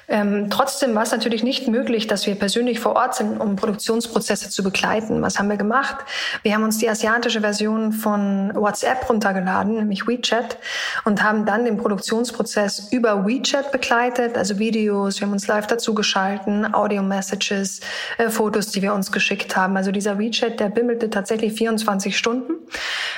Ähm, 0.07 0.49
trotzdem 0.49 0.93
war 0.93 1.03
es 1.03 1.11
natürlich 1.11 1.41
nicht 1.41 1.67
möglich, 1.67 2.05
dass 2.05 2.27
wir 2.27 2.35
persönlich 2.35 2.79
vor 2.79 2.95
Ort 2.95 3.15
sind, 3.15 3.39
um 3.39 3.55
Produktionsprozesse 3.55 4.49
zu 4.49 4.61
begleiten. 4.61 5.21
Was 5.21 5.39
haben 5.39 5.49
wir 5.49 5.57
gemacht? 5.57 5.95
Wir 6.43 6.53
haben 6.53 6.63
uns 6.63 6.77
die 6.77 6.89
asiatische 6.89 7.41
Version 7.41 7.93
von 7.93 8.51
WhatsApp 8.53 9.09
runtergeladen, 9.09 9.75
nämlich 9.75 10.07
WeChat, 10.07 10.57
und 11.05 11.23
haben 11.23 11.45
dann 11.45 11.65
den 11.65 11.77
Produktionsprozess 11.77 12.89
über 12.91 13.25
WeChat 13.25 13.71
begleitet, 13.71 14.37
also 14.37 14.59
Videos, 14.59 15.20
wir 15.21 15.27
haben 15.27 15.33
uns 15.33 15.47
live 15.47 15.67
dazugeschalten, 15.67 16.73
Audio-Messages, 16.73 17.81
äh, 18.17 18.29
Fotos, 18.29 18.71
die 18.71 18.81
wir 18.81 18.93
uns 18.93 19.11
geschickt 19.11 19.55
haben. 19.55 19.77
Also 19.77 19.91
dieser 19.91 20.17
WeChat, 20.17 20.59
der 20.59 20.69
bimmelte 20.69 21.09
tatsächlich 21.09 21.53
24 21.53 22.17
Stunden. 22.17 22.53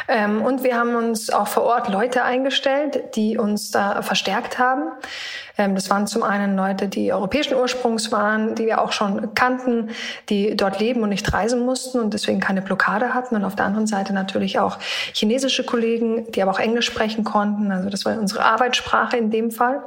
Ähm, 0.08 0.42
und 0.42 0.64
wir 0.64 0.78
haben 0.78 0.96
uns 0.96 1.30
auch 1.30 1.48
vor 1.48 1.64
Ort 1.64 1.88
Leute 1.88 2.24
eingestellt, 2.24 3.16
die 3.16 3.38
uns 3.38 3.72
da 3.72 4.02
verstärkt 4.02 4.60
haben. 4.60 4.92
Ähm, 5.58 5.76
das 5.76 5.90
waren 5.90 6.08
zum 6.08 6.24
einen 6.24 6.56
Leute, 6.56 6.88
die 6.88 7.14
europäischen 7.14 7.56
Ursprungs 7.56 8.12
waren, 8.12 8.56
die 8.56 8.66
wir 8.66 8.82
auch 8.82 8.92
schon 8.92 9.34
kannten, 9.36 9.90
die 10.30 10.56
dort 10.56 10.80
leben 10.80 11.04
und 11.04 11.10
nicht 11.10 11.32
reisen 11.32 11.66
mussten 11.66 12.00
und 12.00 12.14
deswegen 12.14 12.40
keine 12.40 12.62
Blockade 12.62 13.14
hatten. 13.14 13.36
Und 13.36 13.46
auf 13.46 13.56
der 13.56 13.66
anderen 13.66 13.88
Seite 13.88 14.14
natürlich 14.14 14.60
auch 14.60 14.78
chinesische 15.14 15.64
Kollegen, 15.64 16.32
die 16.32 16.42
aber 16.42 16.52
auch 16.52 16.60
Englisch 16.60 16.88
sprechen 16.88 17.24
konnten. 17.24 17.72
Also 17.72 17.90
das 17.90 18.06
war 18.06 18.18
unsere 18.18 18.44
Arbeitssprache 18.44 19.18
in 19.18 19.32
dem 19.32 19.52
Fall. 19.52 19.84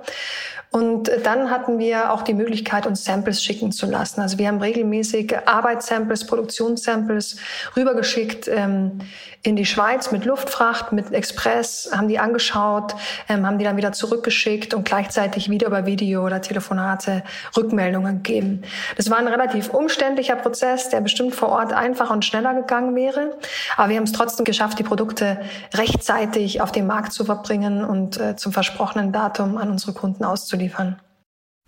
Und 0.70 1.10
dann 1.22 1.50
hatten 1.50 1.78
wir 1.78 2.12
auch 2.12 2.22
die 2.22 2.34
Möglichkeit, 2.34 2.86
uns 2.86 3.04
Samples 3.04 3.42
schicken 3.42 3.72
zu 3.72 3.86
lassen. 3.86 4.20
Also 4.20 4.38
wir 4.38 4.48
haben 4.48 4.60
regelmäßig 4.60 5.34
Arbeitssamples, 5.46 6.26
Produktionssamples 6.26 7.36
rübergeschickt 7.76 8.48
ähm, 8.48 8.98
in 9.42 9.54
die 9.54 9.64
Schweiz 9.64 10.10
mit 10.10 10.24
Luftfracht, 10.24 10.92
mit 10.92 11.12
Express, 11.12 11.90
haben 11.92 12.08
die 12.08 12.18
angeschaut, 12.18 12.96
ähm, 13.28 13.46
haben 13.46 13.58
die 13.58 13.64
dann 13.64 13.76
wieder 13.76 13.92
zurückgeschickt 13.92 14.74
und 14.74 14.84
gleichzeitig 14.84 15.48
wieder 15.48 15.68
über 15.68 15.86
Video 15.86 16.26
oder 16.26 16.42
Telefonate 16.42 17.22
Rückmeldungen 17.56 18.22
gegeben. 18.22 18.62
Das 18.96 19.08
war 19.08 19.18
ein 19.18 19.28
relativ 19.28 19.70
umständlicher 19.70 20.36
Prozess, 20.36 20.88
der 20.88 21.00
bestimmt 21.00 21.34
vor 21.34 21.50
Ort 21.50 21.72
einfacher 21.72 22.12
und 22.12 22.24
schneller 22.24 22.54
gegangen 22.54 22.94
wäre. 22.96 23.38
Aber 23.76 23.88
wir 23.88 23.96
haben 23.96 24.04
es 24.04 24.12
trotzdem 24.12 24.44
geschafft, 24.44 24.78
die 24.78 24.82
Produkte 24.82 25.40
rechtzeitig 25.74 26.60
auf 26.60 26.72
den 26.72 26.86
Markt 26.86 27.12
zu 27.12 27.24
verbringen 27.24 27.84
und 27.84 28.18
äh, 28.18 28.36
zum 28.36 28.52
versprochenen 28.52 29.12
Datum 29.12 29.58
an 29.58 29.70
unsere 29.70 29.92
Kunden 29.92 30.24
auszuliefern 30.24 30.55
liefern. 30.56 30.96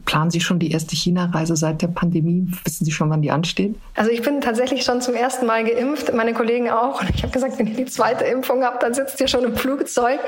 Planen 0.05 0.31
Sie 0.31 0.41
schon 0.41 0.59
die 0.59 0.71
erste 0.71 0.97
China-Reise 0.97 1.55
seit 1.55 1.83
der 1.83 1.89
Pandemie? 1.89 2.51
Wissen 2.65 2.85
Sie 2.85 2.93
schon, 2.93 3.11
wann 3.11 3.21
die 3.21 3.31
ansteht? 3.31 3.77
Also 3.95 4.11
ich 4.11 4.23
bin 4.23 4.41
tatsächlich 4.41 4.85
schon 4.85 5.03
zum 5.03 5.15
ersten 5.15 5.45
Mal 5.45 5.65
geimpft, 5.65 6.15
meine 6.15 6.33
Kollegen 6.33 6.71
auch. 6.71 7.03
Und 7.03 7.11
ich 7.11 7.23
habe 7.23 7.33
gesagt, 7.33 7.59
wenn 7.59 7.67
ihr 7.67 7.75
die 7.75 7.85
zweite 7.85 8.25
Impfung 8.25 8.65
habt, 8.65 8.83
dann 8.83 8.95
sitzt 8.95 9.21
ihr 9.21 9.29
schon 9.29 9.45
im 9.45 9.57
Flugzeug. 9.57 10.21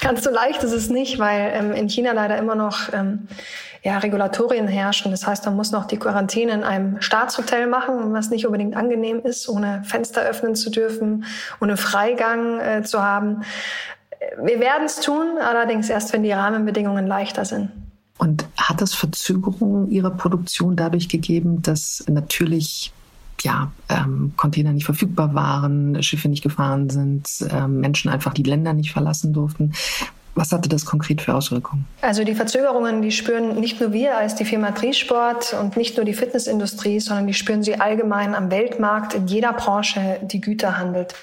Ganz 0.00 0.24
so 0.24 0.30
leicht 0.30 0.62
ist 0.62 0.72
es 0.72 0.88
nicht, 0.88 1.18
weil 1.18 1.50
ähm, 1.52 1.72
in 1.72 1.88
China 1.88 2.12
leider 2.12 2.38
immer 2.38 2.54
noch 2.54 2.92
ähm, 2.94 3.28
ja, 3.82 3.98
Regulatorien 3.98 4.68
herrschen. 4.68 5.10
Das 5.10 5.26
heißt, 5.26 5.44
man 5.44 5.56
muss 5.56 5.70
noch 5.70 5.84
die 5.84 5.98
Quarantäne 5.98 6.52
in 6.52 6.64
einem 6.64 7.02
Staatshotel 7.02 7.66
machen, 7.66 8.14
was 8.14 8.30
nicht 8.30 8.46
unbedingt 8.46 8.74
angenehm 8.74 9.20
ist, 9.20 9.48
ohne 9.48 9.82
Fenster 9.84 10.22
öffnen 10.22 10.54
zu 10.54 10.70
dürfen, 10.70 11.24
ohne 11.60 11.76
Freigang 11.76 12.58
äh, 12.60 12.82
zu 12.84 13.02
haben. 13.02 13.42
Wir 14.42 14.60
werden 14.60 14.86
es 14.86 15.00
tun, 15.00 15.36
allerdings 15.38 15.90
erst, 15.90 16.12
wenn 16.12 16.22
die 16.22 16.32
Rahmenbedingungen 16.32 17.06
leichter 17.06 17.44
sind. 17.44 17.70
Und 18.18 18.46
hat 18.56 18.80
es 18.80 18.94
Verzögerungen 18.94 19.90
Ihrer 19.90 20.10
Produktion 20.10 20.74
dadurch 20.74 21.08
gegeben, 21.08 21.60
dass 21.62 22.04
natürlich 22.08 22.92
ja, 23.42 23.70
ähm, 23.88 24.32
Container 24.36 24.72
nicht 24.72 24.86
verfügbar 24.86 25.34
waren, 25.34 26.02
Schiffe 26.02 26.28
nicht 26.28 26.42
gefahren 26.42 26.88
sind, 26.88 27.28
ähm, 27.50 27.80
Menschen 27.80 28.10
einfach 28.10 28.32
die 28.32 28.42
Länder 28.42 28.72
nicht 28.72 28.92
verlassen 28.92 29.32
durften. 29.32 29.72
Was 30.34 30.52
hatte 30.52 30.68
das 30.68 30.84
konkret 30.84 31.22
für 31.22 31.34
Auswirkungen? 31.34 31.86
Also 32.02 32.22
die 32.22 32.34
Verzögerungen, 32.34 33.00
die 33.00 33.10
spüren 33.10 33.58
nicht 33.58 33.80
nur 33.80 33.94
wir 33.94 34.18
als 34.18 34.34
die 34.34 34.44
Firma 34.44 34.72
Triesport 34.72 35.54
und 35.54 35.78
nicht 35.78 35.96
nur 35.96 36.04
die 36.04 36.12
Fitnessindustrie, 36.12 37.00
sondern 37.00 37.26
die 37.26 37.34
spüren 37.34 37.62
sie 37.62 37.80
allgemein 37.80 38.34
am 38.34 38.50
Weltmarkt 38.50 39.14
in 39.14 39.26
jeder 39.28 39.54
Branche, 39.54 40.20
die 40.22 40.42
Güter 40.42 40.76
handelt. 40.76 41.14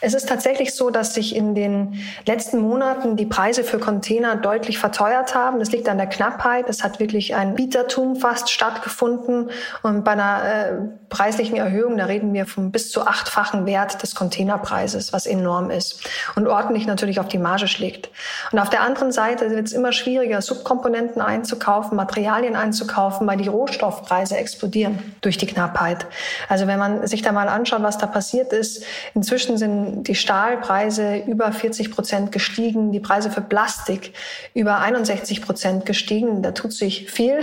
Es 0.00 0.14
ist 0.14 0.28
tatsächlich 0.28 0.74
so, 0.74 0.90
dass 0.90 1.14
sich 1.14 1.34
in 1.34 1.56
den 1.56 2.00
letzten 2.24 2.58
Monaten 2.58 3.16
die 3.16 3.26
Preise 3.26 3.64
für 3.64 3.80
Container 3.80 4.36
deutlich 4.36 4.78
verteuert 4.78 5.34
haben. 5.34 5.58
Das 5.58 5.72
liegt 5.72 5.88
an 5.88 5.98
der 5.98 6.06
Knappheit. 6.06 6.68
Es 6.68 6.84
hat 6.84 7.00
wirklich 7.00 7.34
ein 7.34 7.56
Bietertum 7.56 8.14
fast 8.14 8.50
stattgefunden. 8.50 9.50
Und 9.82 10.04
bei 10.04 10.12
einer 10.12 10.42
äh, 10.44 10.72
preislichen 11.08 11.56
Erhöhung, 11.56 11.96
da 11.96 12.04
reden 12.04 12.32
wir 12.32 12.46
vom 12.46 12.70
bis 12.70 12.92
zu 12.92 13.06
achtfachen 13.06 13.66
Wert 13.66 14.00
des 14.02 14.14
Containerpreises, 14.14 15.12
was 15.12 15.26
enorm 15.26 15.70
ist 15.70 16.08
und 16.36 16.46
ordentlich 16.46 16.86
natürlich 16.86 17.18
auf 17.18 17.26
die 17.26 17.38
Marge 17.38 17.66
schlägt. 17.66 18.10
Und 18.52 18.60
auf 18.60 18.70
der 18.70 18.82
anderen 18.82 19.10
Seite 19.10 19.50
wird 19.50 19.66
es 19.66 19.72
immer 19.72 19.90
schwieriger, 19.90 20.42
Subkomponenten 20.42 21.20
einzukaufen, 21.20 21.96
Materialien 21.96 22.54
einzukaufen, 22.54 23.26
weil 23.26 23.38
die 23.38 23.48
Rohstoffpreise 23.48 24.36
explodieren 24.36 25.16
durch 25.22 25.38
die 25.38 25.46
Knappheit. 25.46 26.06
Also 26.48 26.68
wenn 26.68 26.78
man 26.78 27.06
sich 27.08 27.22
da 27.22 27.32
mal 27.32 27.48
anschaut, 27.48 27.82
was 27.82 27.98
da 27.98 28.06
passiert 28.06 28.52
ist, 28.52 28.84
inzwischen 29.14 29.58
sind 29.58 29.87
die 29.88 30.14
Stahlpreise 30.14 31.18
über 31.26 31.52
40 31.52 31.90
Prozent 31.90 32.32
gestiegen, 32.32 32.92
die 32.92 33.00
Preise 33.00 33.30
für 33.30 33.40
Plastik 33.40 34.12
über 34.54 34.78
61 34.78 35.42
Prozent 35.42 35.86
gestiegen. 35.86 36.42
Da 36.42 36.52
tut 36.52 36.72
sich 36.72 37.10
viel. 37.10 37.40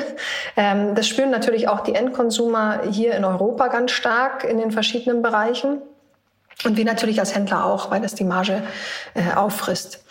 Ähm, 0.56 0.96
das 0.96 1.08
spüren 1.08 1.32
natürlich 1.32 1.68
auch 1.68 1.82
die 1.82 1.96
Endkonsumer 1.96 2.82
hier 2.92 3.16
in 3.16 3.25
Europa 3.25 3.68
ganz 3.68 3.92
stark 3.92 4.44
in 4.44 4.58
den 4.58 4.72
verschiedenen 4.72 5.22
Bereichen. 5.22 5.82
Und 6.64 6.78
wir 6.78 6.86
natürlich 6.86 7.20
als 7.20 7.36
Händler 7.36 7.66
auch, 7.66 7.92
weil 7.92 8.02
das 8.02 8.16
die 8.16 8.24
Marge 8.24 8.64
äh, 9.14 9.36
auffrisst. 9.36 10.04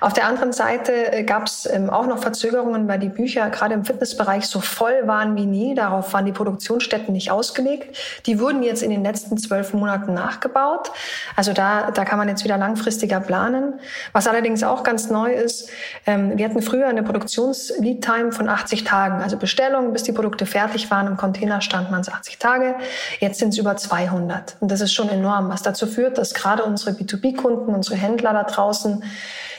Auf 0.00 0.12
der 0.12 0.26
anderen 0.26 0.52
Seite 0.52 1.12
äh, 1.12 1.24
gab 1.24 1.46
es 1.46 1.66
ähm, 1.66 1.90
auch 1.90 2.06
noch 2.06 2.18
Verzögerungen, 2.18 2.86
weil 2.86 3.00
die 3.00 3.08
Bücher 3.08 3.50
gerade 3.50 3.74
im 3.74 3.84
Fitnessbereich 3.84 4.46
so 4.46 4.60
voll 4.60 5.06
waren 5.06 5.36
wie 5.36 5.44
nie. 5.44 5.74
Darauf 5.74 6.12
waren 6.14 6.24
die 6.24 6.32
Produktionsstätten 6.32 7.12
nicht 7.12 7.32
ausgelegt. 7.32 7.98
Die 8.26 8.38
wurden 8.38 8.62
jetzt 8.62 8.82
in 8.82 8.90
den 8.90 9.02
letzten 9.02 9.38
zwölf 9.38 9.74
Monaten 9.74 10.14
nachgebaut. 10.14 10.92
Also 11.34 11.52
da, 11.52 11.90
da 11.90 12.04
kann 12.04 12.18
man 12.18 12.28
jetzt 12.28 12.44
wieder 12.44 12.58
langfristiger 12.58 13.18
planen. 13.18 13.74
Was 14.12 14.28
allerdings 14.28 14.62
auch 14.62 14.84
ganz 14.84 15.10
neu 15.10 15.32
ist, 15.32 15.68
ähm, 16.06 16.38
wir 16.38 16.44
hatten 16.44 16.62
früher 16.62 16.86
eine 16.86 17.02
Produktionslead-Time 17.02 18.30
von 18.30 18.48
80 18.48 18.84
Tagen. 18.84 19.20
Also 19.20 19.36
Bestellungen, 19.36 19.92
bis 19.92 20.04
die 20.04 20.12
Produkte 20.12 20.46
fertig 20.46 20.90
waren 20.92 21.08
im 21.08 21.16
Container 21.16 21.60
standen 21.60 21.90
man 21.90 22.02
80 22.08 22.38
Tage. 22.38 22.76
Jetzt 23.18 23.40
sind 23.40 23.50
es 23.50 23.58
über 23.58 23.76
200. 23.76 24.56
Und 24.60 24.70
das 24.70 24.80
ist 24.80 24.92
schon 24.92 25.08
enorm, 25.08 25.48
was 25.48 25.62
dazu 25.62 25.87
führt, 25.88 26.18
dass 26.18 26.34
gerade 26.34 26.64
unsere 26.64 26.92
B2B-Kunden, 26.92 27.74
unsere 27.74 27.96
Händler 27.96 28.32
da 28.32 28.44
draußen, 28.44 29.02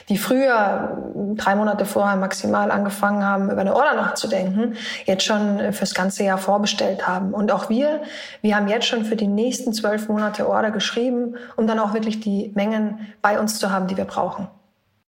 die 0.08 0.18
früher 0.18 0.98
drei 1.36 1.54
Monate 1.54 1.84
vorher 1.84 2.16
maximal 2.16 2.70
angefangen 2.72 3.24
haben, 3.24 3.50
über 3.50 3.60
eine 3.60 3.76
Order 3.76 3.94
nachzudenken, 3.94 4.74
jetzt 5.04 5.24
schon 5.24 5.72
fürs 5.72 5.94
ganze 5.94 6.24
Jahr 6.24 6.38
vorbestellt 6.38 7.06
haben. 7.06 7.32
Und 7.32 7.52
auch 7.52 7.68
wir, 7.68 8.02
wir 8.42 8.56
haben 8.56 8.66
jetzt 8.66 8.86
schon 8.86 9.04
für 9.04 9.16
die 9.16 9.28
nächsten 9.28 9.72
zwölf 9.72 10.08
Monate 10.08 10.48
Order 10.48 10.72
geschrieben, 10.72 11.36
um 11.56 11.68
dann 11.68 11.78
auch 11.78 11.94
wirklich 11.94 12.20
die 12.20 12.50
Mengen 12.56 13.12
bei 13.22 13.38
uns 13.38 13.58
zu 13.58 13.70
haben, 13.70 13.86
die 13.86 13.96
wir 13.96 14.04
brauchen. 14.04 14.48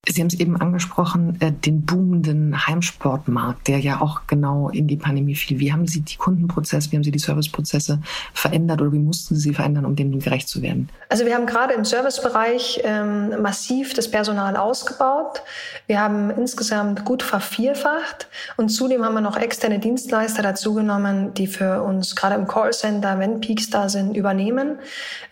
Sie 0.08 0.20
haben 0.20 0.26
es 0.26 0.40
eben 0.40 0.60
angesprochen, 0.60 1.40
äh, 1.40 1.52
den 1.52 1.82
boomenden 1.82 2.66
Heimsportmarkt, 2.66 3.68
der 3.68 3.78
ja 3.78 4.00
auch 4.00 4.22
genau 4.26 4.68
in 4.68 4.88
die 4.88 4.96
Pandemie 4.96 5.36
fiel. 5.36 5.60
Wie 5.60 5.72
haben 5.72 5.86
Sie 5.86 6.00
die 6.00 6.16
Kundenprozesse, 6.16 6.90
wie 6.90 6.96
haben 6.96 7.04
Sie 7.04 7.12
die 7.12 7.20
Serviceprozesse 7.20 8.00
verändert 8.34 8.82
oder 8.82 8.92
wie 8.92 8.98
mussten 8.98 9.36
Sie 9.36 9.42
sie 9.42 9.54
verändern, 9.54 9.84
um 9.84 9.94
dem 9.94 10.18
gerecht 10.18 10.48
zu 10.48 10.60
werden? 10.60 10.88
Also 11.08 11.24
wir 11.24 11.36
haben 11.36 11.46
gerade 11.46 11.74
im 11.74 11.84
Servicebereich 11.84 12.80
ähm, 12.82 13.42
massiv 13.42 13.94
das 13.94 14.10
Personal 14.10 14.56
ausgebaut. 14.56 15.42
Wir 15.86 16.00
haben 16.00 16.30
insgesamt 16.30 17.04
gut 17.04 17.22
vervierfacht 17.22 18.26
und 18.56 18.70
zudem 18.70 19.04
haben 19.04 19.14
wir 19.14 19.20
noch 19.20 19.36
externe 19.36 19.78
Dienstleister 19.78 20.42
dazugenommen, 20.42 21.32
die 21.34 21.46
für 21.46 21.80
uns 21.84 22.16
gerade 22.16 22.34
im 22.34 22.48
Callcenter, 22.48 23.20
wenn 23.20 23.40
Peaks 23.40 23.70
da 23.70 23.88
sind, 23.88 24.16
übernehmen, 24.16 24.80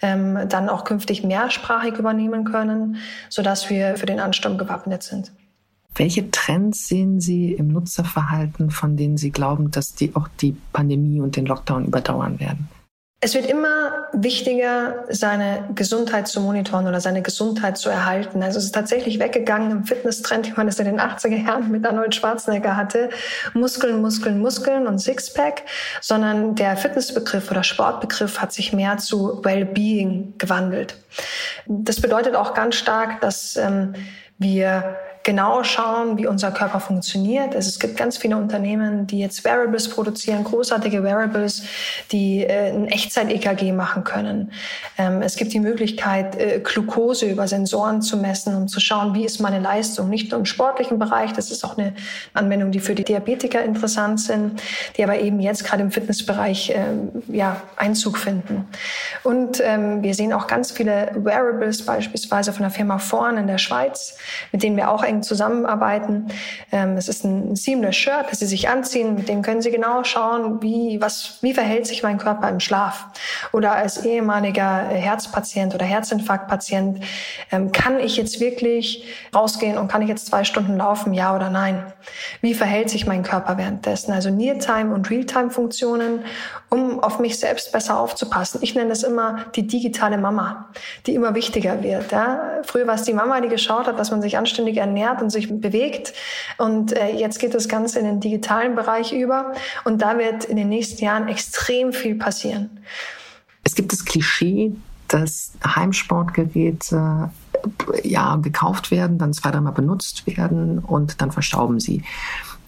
ähm, 0.00 0.38
dann 0.48 0.68
auch 0.68 0.84
künftig 0.84 1.24
mehrsprachig 1.24 1.98
übernehmen 1.98 2.44
können, 2.44 2.98
sodass 3.28 3.68
wir 3.68 3.96
für 3.96 4.06
den 4.06 4.20
Ansturm 4.20 4.59
gewappnet 4.60 5.02
sind. 5.02 5.32
Welche 5.94 6.30
Trends 6.30 6.86
sehen 6.86 7.20
Sie 7.20 7.52
im 7.52 7.68
Nutzerverhalten, 7.68 8.70
von 8.70 8.96
denen 8.96 9.16
Sie 9.16 9.32
glauben, 9.32 9.72
dass 9.72 9.94
die 9.94 10.14
auch 10.14 10.28
die 10.40 10.56
Pandemie 10.72 11.20
und 11.20 11.34
den 11.34 11.46
Lockdown 11.46 11.86
überdauern 11.86 12.38
werden? 12.38 12.68
Es 13.22 13.34
wird 13.34 13.44
immer 13.44 14.06
wichtiger, 14.14 15.04
seine 15.10 15.68
Gesundheit 15.74 16.26
zu 16.26 16.40
monitoren 16.40 16.86
oder 16.86 17.02
seine 17.02 17.20
Gesundheit 17.20 17.76
zu 17.76 17.90
erhalten. 17.90 18.42
Also 18.42 18.58
es 18.58 18.64
ist 18.64 18.74
tatsächlich 18.74 19.18
weggegangen 19.18 19.70
im 19.70 19.84
Fitnesstrend, 19.84 20.46
wie 20.46 20.54
man 20.56 20.68
es 20.68 20.78
in 20.78 20.86
den 20.86 20.98
80er 20.98 21.44
Jahren 21.44 21.70
mit 21.70 21.84
Arnold 21.84 22.14
Schwarzenegger 22.14 22.78
hatte. 22.78 23.10
Muskeln, 23.52 24.00
Muskeln, 24.00 24.40
Muskeln 24.40 24.86
und 24.86 25.00
Sixpack, 25.00 25.64
sondern 26.00 26.54
der 26.54 26.78
Fitnessbegriff 26.78 27.50
oder 27.50 27.62
Sportbegriff 27.62 28.40
hat 28.40 28.54
sich 28.54 28.72
mehr 28.72 28.96
zu 28.96 29.44
Wellbeing 29.44 30.38
gewandelt. 30.38 30.96
Das 31.66 32.00
bedeutet 32.00 32.34
auch 32.34 32.54
ganz 32.54 32.76
stark, 32.76 33.20
dass 33.20 33.54
ähm, 33.56 33.92
wir 34.40 34.96
genau 35.22 35.62
schauen, 35.64 36.16
wie 36.16 36.26
unser 36.26 36.50
Körper 36.50 36.80
funktioniert. 36.80 37.54
Also 37.54 37.68
es 37.68 37.78
gibt 37.78 37.96
ganz 37.96 38.16
viele 38.16 38.36
Unternehmen, 38.36 39.06
die 39.06 39.18
jetzt 39.18 39.44
Wearables 39.44 39.88
produzieren, 39.88 40.44
großartige 40.44 41.02
Wearables, 41.02 41.62
die 42.10 42.44
äh, 42.44 42.72
ein 42.72 42.86
Echtzeit-EKG 42.86 43.72
machen 43.72 44.04
können. 44.04 44.52
Ähm, 44.96 45.20
es 45.20 45.36
gibt 45.36 45.52
die 45.52 45.60
Möglichkeit, 45.60 46.36
äh, 46.36 46.60
Glucose 46.60 47.26
über 47.26 47.46
Sensoren 47.48 48.00
zu 48.00 48.16
messen, 48.16 48.54
um 48.54 48.68
zu 48.68 48.80
schauen, 48.80 49.14
wie 49.14 49.24
ist 49.24 49.40
meine 49.40 49.60
Leistung. 49.60 50.08
Nicht 50.08 50.30
nur 50.30 50.40
im 50.40 50.46
sportlichen 50.46 50.98
Bereich, 50.98 51.32
das 51.32 51.50
ist 51.50 51.64
auch 51.64 51.76
eine 51.76 51.92
Anwendung, 52.32 52.70
die 52.70 52.80
für 52.80 52.94
die 52.94 53.04
Diabetiker 53.04 53.62
interessant 53.62 54.20
sind, 54.20 54.62
die 54.96 55.04
aber 55.04 55.18
eben 55.20 55.40
jetzt 55.40 55.64
gerade 55.64 55.82
im 55.82 55.90
Fitnessbereich 55.90 56.70
äh, 56.70 56.76
ja, 57.28 57.60
Einzug 57.76 58.16
finden. 58.16 58.68
Und 59.22 59.60
ähm, 59.62 60.02
wir 60.02 60.14
sehen 60.14 60.32
auch 60.32 60.46
ganz 60.46 60.72
viele 60.72 61.10
Wearables, 61.14 61.84
beispielsweise 61.84 62.52
von 62.52 62.62
der 62.62 62.70
Firma 62.70 62.98
Vorn 62.98 63.36
in 63.36 63.46
der 63.46 63.58
Schweiz, 63.58 64.16
mit 64.52 64.62
denen 64.62 64.76
wir 64.76 64.90
auch 64.90 65.02
eng 65.10 65.22
zusammenarbeiten. 65.22 66.28
Ähm, 66.72 66.96
es 66.96 67.08
ist 67.08 67.24
ein 67.24 67.56
seamless 67.56 67.96
Shirt, 67.96 68.26
das 68.30 68.38
Sie 68.38 68.46
sich 68.46 68.68
anziehen. 68.68 69.16
Mit 69.16 69.28
dem 69.28 69.42
können 69.42 69.60
Sie 69.60 69.70
genau 69.70 70.04
schauen, 70.04 70.62
wie, 70.62 71.00
was, 71.00 71.38
wie 71.42 71.52
verhält 71.52 71.86
sich 71.86 72.02
mein 72.02 72.18
Körper 72.18 72.48
im 72.48 72.60
Schlaf. 72.60 73.06
Oder 73.52 73.72
als 73.72 74.04
ehemaliger 74.04 74.88
Herzpatient 74.88 75.74
oder 75.74 75.84
Herzinfarktpatient, 75.84 77.02
ähm, 77.50 77.72
kann 77.72 77.98
ich 77.98 78.16
jetzt 78.16 78.40
wirklich 78.40 79.04
rausgehen 79.34 79.76
und 79.76 79.88
kann 79.88 80.02
ich 80.02 80.08
jetzt 80.08 80.26
zwei 80.26 80.44
Stunden 80.44 80.76
laufen, 80.76 81.12
ja 81.12 81.34
oder 81.34 81.50
nein? 81.50 81.92
Wie 82.40 82.54
verhält 82.54 82.90
sich 82.90 83.06
mein 83.06 83.22
Körper 83.22 83.58
währenddessen? 83.58 84.12
Also 84.12 84.30
Near-Time 84.30 84.94
und 84.94 85.10
Real-Time-Funktionen, 85.10 86.24
um 86.68 87.00
auf 87.00 87.18
mich 87.18 87.38
selbst 87.38 87.72
besser 87.72 87.98
aufzupassen. 87.98 88.60
Ich 88.62 88.74
nenne 88.74 88.90
das 88.90 89.02
immer 89.02 89.46
die 89.56 89.66
digitale 89.66 90.18
Mama, 90.18 90.68
die 91.06 91.14
immer 91.14 91.34
wichtiger 91.34 91.82
wird. 91.82 92.12
Ja? 92.12 92.60
Früher 92.62 92.86
war 92.86 92.94
es 92.94 93.02
die 93.02 93.12
Mama, 93.12 93.40
die 93.40 93.48
geschaut 93.48 93.86
hat, 93.86 93.98
dass 93.98 94.10
man 94.10 94.22
sich 94.22 94.38
anständig 94.38 94.76
ernährt 94.76 94.99
ernährt 95.00 95.22
und 95.22 95.30
sich 95.30 95.48
bewegt. 95.48 96.12
Und 96.58 96.92
äh, 96.96 97.16
jetzt 97.16 97.38
geht 97.38 97.54
das 97.54 97.68
Ganze 97.68 97.98
in 97.98 98.04
den 98.04 98.20
digitalen 98.20 98.74
Bereich 98.74 99.12
über. 99.12 99.52
Und 99.84 100.02
da 100.02 100.18
wird 100.18 100.44
in 100.44 100.56
den 100.56 100.68
nächsten 100.68 101.04
Jahren 101.04 101.28
extrem 101.28 101.92
viel 101.92 102.14
passieren. 102.16 102.80
Es 103.64 103.74
gibt 103.74 103.92
das 103.92 104.04
Klischee, 104.04 104.72
dass 105.08 105.52
Heimsportgeräte 105.64 107.30
ja, 108.04 108.36
gekauft 108.36 108.90
werden, 108.90 109.18
dann 109.18 109.32
zwei, 109.32 109.50
dreimal 109.50 109.72
benutzt 109.72 110.26
werden 110.26 110.78
und 110.78 111.20
dann 111.20 111.32
verstauben 111.32 111.80
sie. 111.80 112.02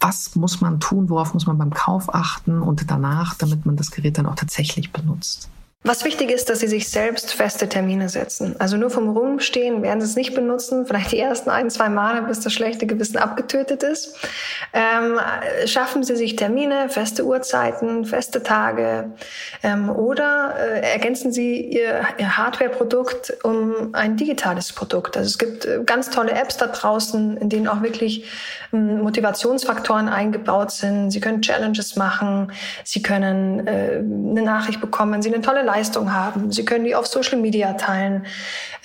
Was 0.01 0.35
muss 0.35 0.61
man 0.61 0.81
tun? 0.81 1.09
Worauf 1.09 1.33
muss 1.33 1.47
man 1.47 1.57
beim 1.57 1.73
Kauf 1.73 2.12
achten 2.12 2.61
und 2.61 2.90
danach, 2.90 3.35
damit 3.35 3.64
man 3.64 3.77
das 3.77 3.92
Gerät 3.92 4.18
dann 4.18 4.27
auch 4.27 4.35
tatsächlich 4.35 4.92
benutzt? 4.92 5.49
Was 5.85 6.05
wichtig 6.05 6.31
ist, 6.31 6.49
dass 6.49 6.61
Sie 6.61 6.68
sich 6.68 6.88
selbst 6.88 7.35
feste 7.35 7.68
Termine 7.68 8.09
setzen. 8.09 8.55
Also 8.61 8.77
nur 8.77 8.88
vom 8.88 9.09
Rumstehen 9.09 9.83
werden 9.83 10.01
Sie 10.01 10.07
es 10.07 10.14
nicht 10.14 10.33
benutzen, 10.33 10.87
vielleicht 10.87 11.11
die 11.11 11.18
ersten 11.18 11.51
ein, 11.51 11.71
zwei 11.71 11.88
Male, 11.88 12.23
bis 12.23 12.38
das 12.38 12.53
schlechte 12.53 12.87
Gewissen 12.87 13.16
abgetötet 13.16 13.83
ist. 13.83 14.14
Ähm, 14.73 15.18
schaffen 15.66 16.05
Sie 16.05 16.14
sich 16.14 16.37
Termine, 16.37 16.88
feste 16.88 17.27
Uhrzeiten, 17.27 18.05
feste 18.05 18.45
Tage 18.45 19.11
ähm, 19.64 19.90
oder 19.90 20.55
äh, 20.57 20.92
ergänzen 20.92 21.33
Sie 21.33 21.61
Ihr, 21.61 22.03
Ihr 22.16 22.37
Hardware-Produkt 22.37 23.38
um 23.42 23.92
ein 23.92 24.16
digitales 24.16 24.73
Produkt. 24.73 25.16
Also 25.16 25.27
es 25.27 25.38
gibt 25.38 25.64
äh, 25.64 25.81
ganz 25.85 26.11
tolle 26.11 26.31
Apps 26.31 26.59
da 26.59 26.68
draußen, 26.68 27.38
in 27.38 27.49
denen 27.49 27.66
auch 27.66 27.83
wirklich 27.83 28.31
ähm, 28.73 29.03
Motivationsfaktoren 29.03 30.09
eingebaut 30.09 30.71
sind. 30.71 31.11
Sie 31.11 31.18
können 31.18 31.42
Challenges 31.42 31.97
machen, 31.97 32.53
Sie 32.85 33.03
können 33.03 33.66
äh, 33.66 33.97
eine 33.99 34.42
Nachricht 34.42 34.81
bekommen, 34.81 35.14
wenn 35.14 35.23
Sie 35.23 35.35
eine 35.35 35.42
tolle 35.42 35.71
Leistung 35.72 36.12
haben. 36.12 36.52
Sie 36.52 36.64
können 36.64 36.85
die 36.85 36.94
auf 36.94 37.06
Social 37.06 37.38
Media 37.38 37.72
teilen. 37.74 38.26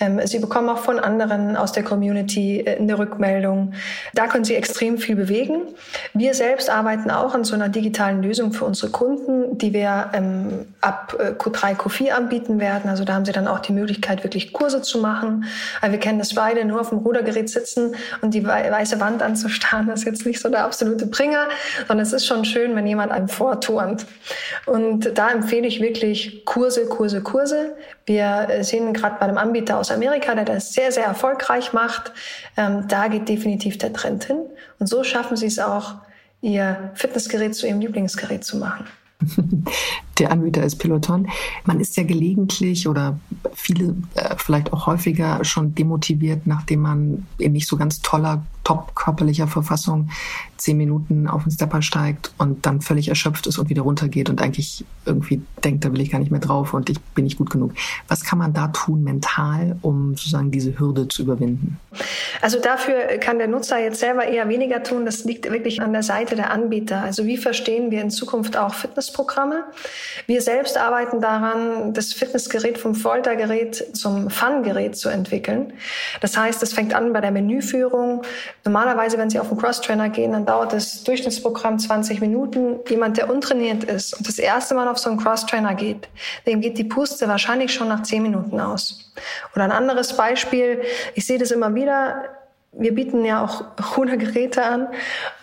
Ähm, 0.00 0.20
Sie 0.24 0.38
bekommen 0.38 0.68
auch 0.68 0.78
von 0.78 0.98
anderen 0.98 1.56
aus 1.56 1.72
der 1.72 1.82
Community 1.82 2.60
äh, 2.60 2.78
eine 2.78 2.98
Rückmeldung. 2.98 3.74
Da 4.14 4.26
können 4.26 4.44
Sie 4.44 4.54
extrem 4.54 4.98
viel 4.98 5.16
bewegen. 5.16 5.62
Wir 6.14 6.34
selbst 6.34 6.70
arbeiten 6.70 7.10
auch 7.10 7.34
an 7.34 7.44
so 7.44 7.54
einer 7.54 7.68
digitalen 7.68 8.22
Lösung 8.22 8.52
für 8.52 8.64
unsere 8.64 8.90
Kunden, 8.90 9.58
die 9.58 9.72
wir 9.72 10.10
ähm, 10.14 10.66
ab 10.80 11.16
äh, 11.18 11.32
Q3, 11.32 11.76
Q4 11.76 12.10
anbieten 12.10 12.60
werden. 12.60 12.88
Also 12.88 13.04
da 13.04 13.14
haben 13.14 13.24
Sie 13.24 13.32
dann 13.32 13.48
auch 13.48 13.58
die 13.58 13.72
Möglichkeit, 13.72 14.24
wirklich 14.24 14.52
Kurse 14.52 14.82
zu 14.82 14.98
machen. 14.98 15.44
Wir 15.82 15.98
kennen 15.98 16.18
das 16.18 16.34
beide, 16.34 16.64
nur 16.64 16.80
auf 16.80 16.90
dem 16.90 16.98
Rudergerät 16.98 17.50
sitzen 17.50 17.94
und 18.22 18.34
die 18.34 18.46
weiße 18.46 19.00
Wand 19.00 19.22
anzustarren, 19.22 19.88
das 19.88 20.00
ist 20.00 20.06
jetzt 20.06 20.26
nicht 20.26 20.40
so 20.40 20.48
der 20.48 20.64
absolute 20.64 21.06
Bringer, 21.06 21.48
sondern 21.86 22.06
es 22.06 22.12
ist 22.12 22.26
schon 22.26 22.44
schön, 22.44 22.74
wenn 22.76 22.86
jemand 22.86 23.12
einem 23.12 23.28
vorturnt. 23.28 24.06
Und 24.66 25.16
da 25.16 25.30
empfehle 25.30 25.66
ich 25.66 25.80
wirklich 25.80 26.44
Kurse, 26.44 26.77
Kurse, 26.86 27.22
Kurse. 27.22 27.76
Wir 28.06 28.48
äh, 28.48 28.64
sehen 28.64 28.92
gerade 28.92 29.16
bei 29.18 29.26
einem 29.26 29.38
Anbieter 29.38 29.78
aus 29.78 29.90
Amerika, 29.90 30.34
der 30.34 30.44
das 30.44 30.72
sehr, 30.72 30.92
sehr 30.92 31.04
erfolgreich 31.04 31.72
macht, 31.72 32.12
ähm, 32.56 32.84
da 32.88 33.08
geht 33.08 33.28
definitiv 33.28 33.78
der 33.78 33.92
Trend 33.92 34.24
hin. 34.24 34.38
Und 34.78 34.86
so 34.88 35.04
schaffen 35.04 35.36
sie 35.36 35.46
es 35.46 35.58
auch, 35.58 35.94
ihr 36.40 36.90
Fitnessgerät 36.94 37.54
zu 37.54 37.66
ihrem 37.66 37.80
Lieblingsgerät 37.80 38.44
zu 38.44 38.58
machen. 38.58 38.86
Der 40.18 40.32
Anbieter 40.32 40.62
ist 40.64 40.76
Peloton. 40.76 41.28
Man 41.64 41.80
ist 41.80 41.96
ja 41.96 42.02
gelegentlich 42.02 42.88
oder 42.88 43.18
viele 43.54 43.94
äh, 44.14 44.34
vielleicht 44.36 44.72
auch 44.72 44.86
häufiger 44.86 45.44
schon 45.44 45.74
demotiviert, 45.74 46.46
nachdem 46.46 46.80
man 46.80 47.26
in 47.38 47.52
nicht 47.52 47.68
so 47.68 47.76
ganz 47.76 48.00
toller, 48.00 48.44
top 48.68 48.94
körperlicher 48.94 49.46
Verfassung 49.46 50.10
zehn 50.58 50.76
Minuten 50.76 51.26
auf 51.26 51.44
den 51.44 51.52
Stepper 51.52 51.80
steigt 51.80 52.34
und 52.36 52.66
dann 52.66 52.82
völlig 52.82 53.08
erschöpft 53.08 53.46
ist 53.46 53.56
und 53.56 53.70
wieder 53.70 53.80
runtergeht 53.80 54.28
und 54.28 54.42
eigentlich 54.42 54.84
irgendwie 55.06 55.40
denkt, 55.64 55.86
da 55.86 55.92
will 55.92 56.02
ich 56.02 56.10
gar 56.10 56.18
nicht 56.18 56.30
mehr 56.30 56.40
drauf 56.40 56.74
und 56.74 56.90
ich 56.90 57.00
bin 57.00 57.24
nicht 57.24 57.38
gut 57.38 57.48
genug. 57.48 57.72
Was 58.08 58.24
kann 58.24 58.38
man 58.38 58.52
da 58.52 58.68
tun 58.68 59.02
mental, 59.02 59.78
um 59.80 60.16
sozusagen 60.16 60.50
diese 60.50 60.78
Hürde 60.78 61.08
zu 61.08 61.22
überwinden? 61.22 61.78
Also 62.40 62.60
dafür 62.60 63.18
kann 63.18 63.38
der 63.38 63.48
Nutzer 63.48 63.78
jetzt 63.78 64.00
selber 64.00 64.24
eher 64.24 64.48
weniger 64.48 64.82
tun. 64.82 65.04
Das 65.04 65.24
liegt 65.24 65.50
wirklich 65.50 65.82
an 65.82 65.92
der 65.92 66.02
Seite 66.02 66.36
der 66.36 66.50
Anbieter. 66.50 67.02
Also 67.02 67.26
wie 67.26 67.36
verstehen 67.36 67.90
wir 67.90 68.00
in 68.00 68.10
Zukunft 68.10 68.56
auch 68.56 68.74
Fitnessprogramme? 68.74 69.64
Wir 70.26 70.40
selbst 70.40 70.78
arbeiten 70.78 71.20
daran, 71.20 71.92
das 71.94 72.12
Fitnessgerät 72.12 72.78
vom 72.78 72.94
Foltergerät 72.94 73.96
zum 73.96 74.30
Fun-Gerät 74.30 74.96
zu 74.96 75.08
entwickeln. 75.08 75.72
Das 76.20 76.36
heißt, 76.36 76.62
es 76.62 76.72
fängt 76.72 76.94
an 76.94 77.12
bei 77.12 77.20
der 77.20 77.30
Menüführung. 77.30 78.22
Normalerweise, 78.64 79.18
wenn 79.18 79.30
Sie 79.30 79.40
auf 79.40 79.48
den 79.48 79.58
Crosstrainer 79.58 80.08
gehen, 80.08 80.32
dann 80.32 80.46
dauert 80.46 80.72
das 80.72 81.02
Durchschnittsprogramm 81.04 81.78
20 81.78 82.20
Minuten. 82.20 82.78
Jemand, 82.88 83.16
der 83.16 83.30
untrainiert 83.30 83.84
ist 83.84 84.16
und 84.16 84.28
das 84.28 84.38
erste 84.38 84.74
Mal 84.74 84.88
auf 84.88 84.98
so 84.98 85.10
einen 85.10 85.18
Crosstrainer 85.18 85.74
geht, 85.74 86.08
dem 86.46 86.60
geht 86.60 86.78
die 86.78 86.84
Puste 86.84 87.26
wahrscheinlich 87.28 87.72
schon 87.72 87.88
nach 87.88 88.02
10 88.02 88.22
Minuten 88.22 88.60
aus. 88.60 89.08
Oder 89.54 89.64
ein 89.64 89.72
anderes 89.72 90.16
Beispiel, 90.16 90.82
ich 91.14 91.26
sehe 91.26 91.38
das 91.38 91.50
immer 91.50 91.74
wieder, 91.74 92.27
wir 92.72 92.94
bieten 92.94 93.24
ja 93.24 93.44
auch 93.44 93.64
Rudergeräte 93.96 94.64
an 94.64 94.88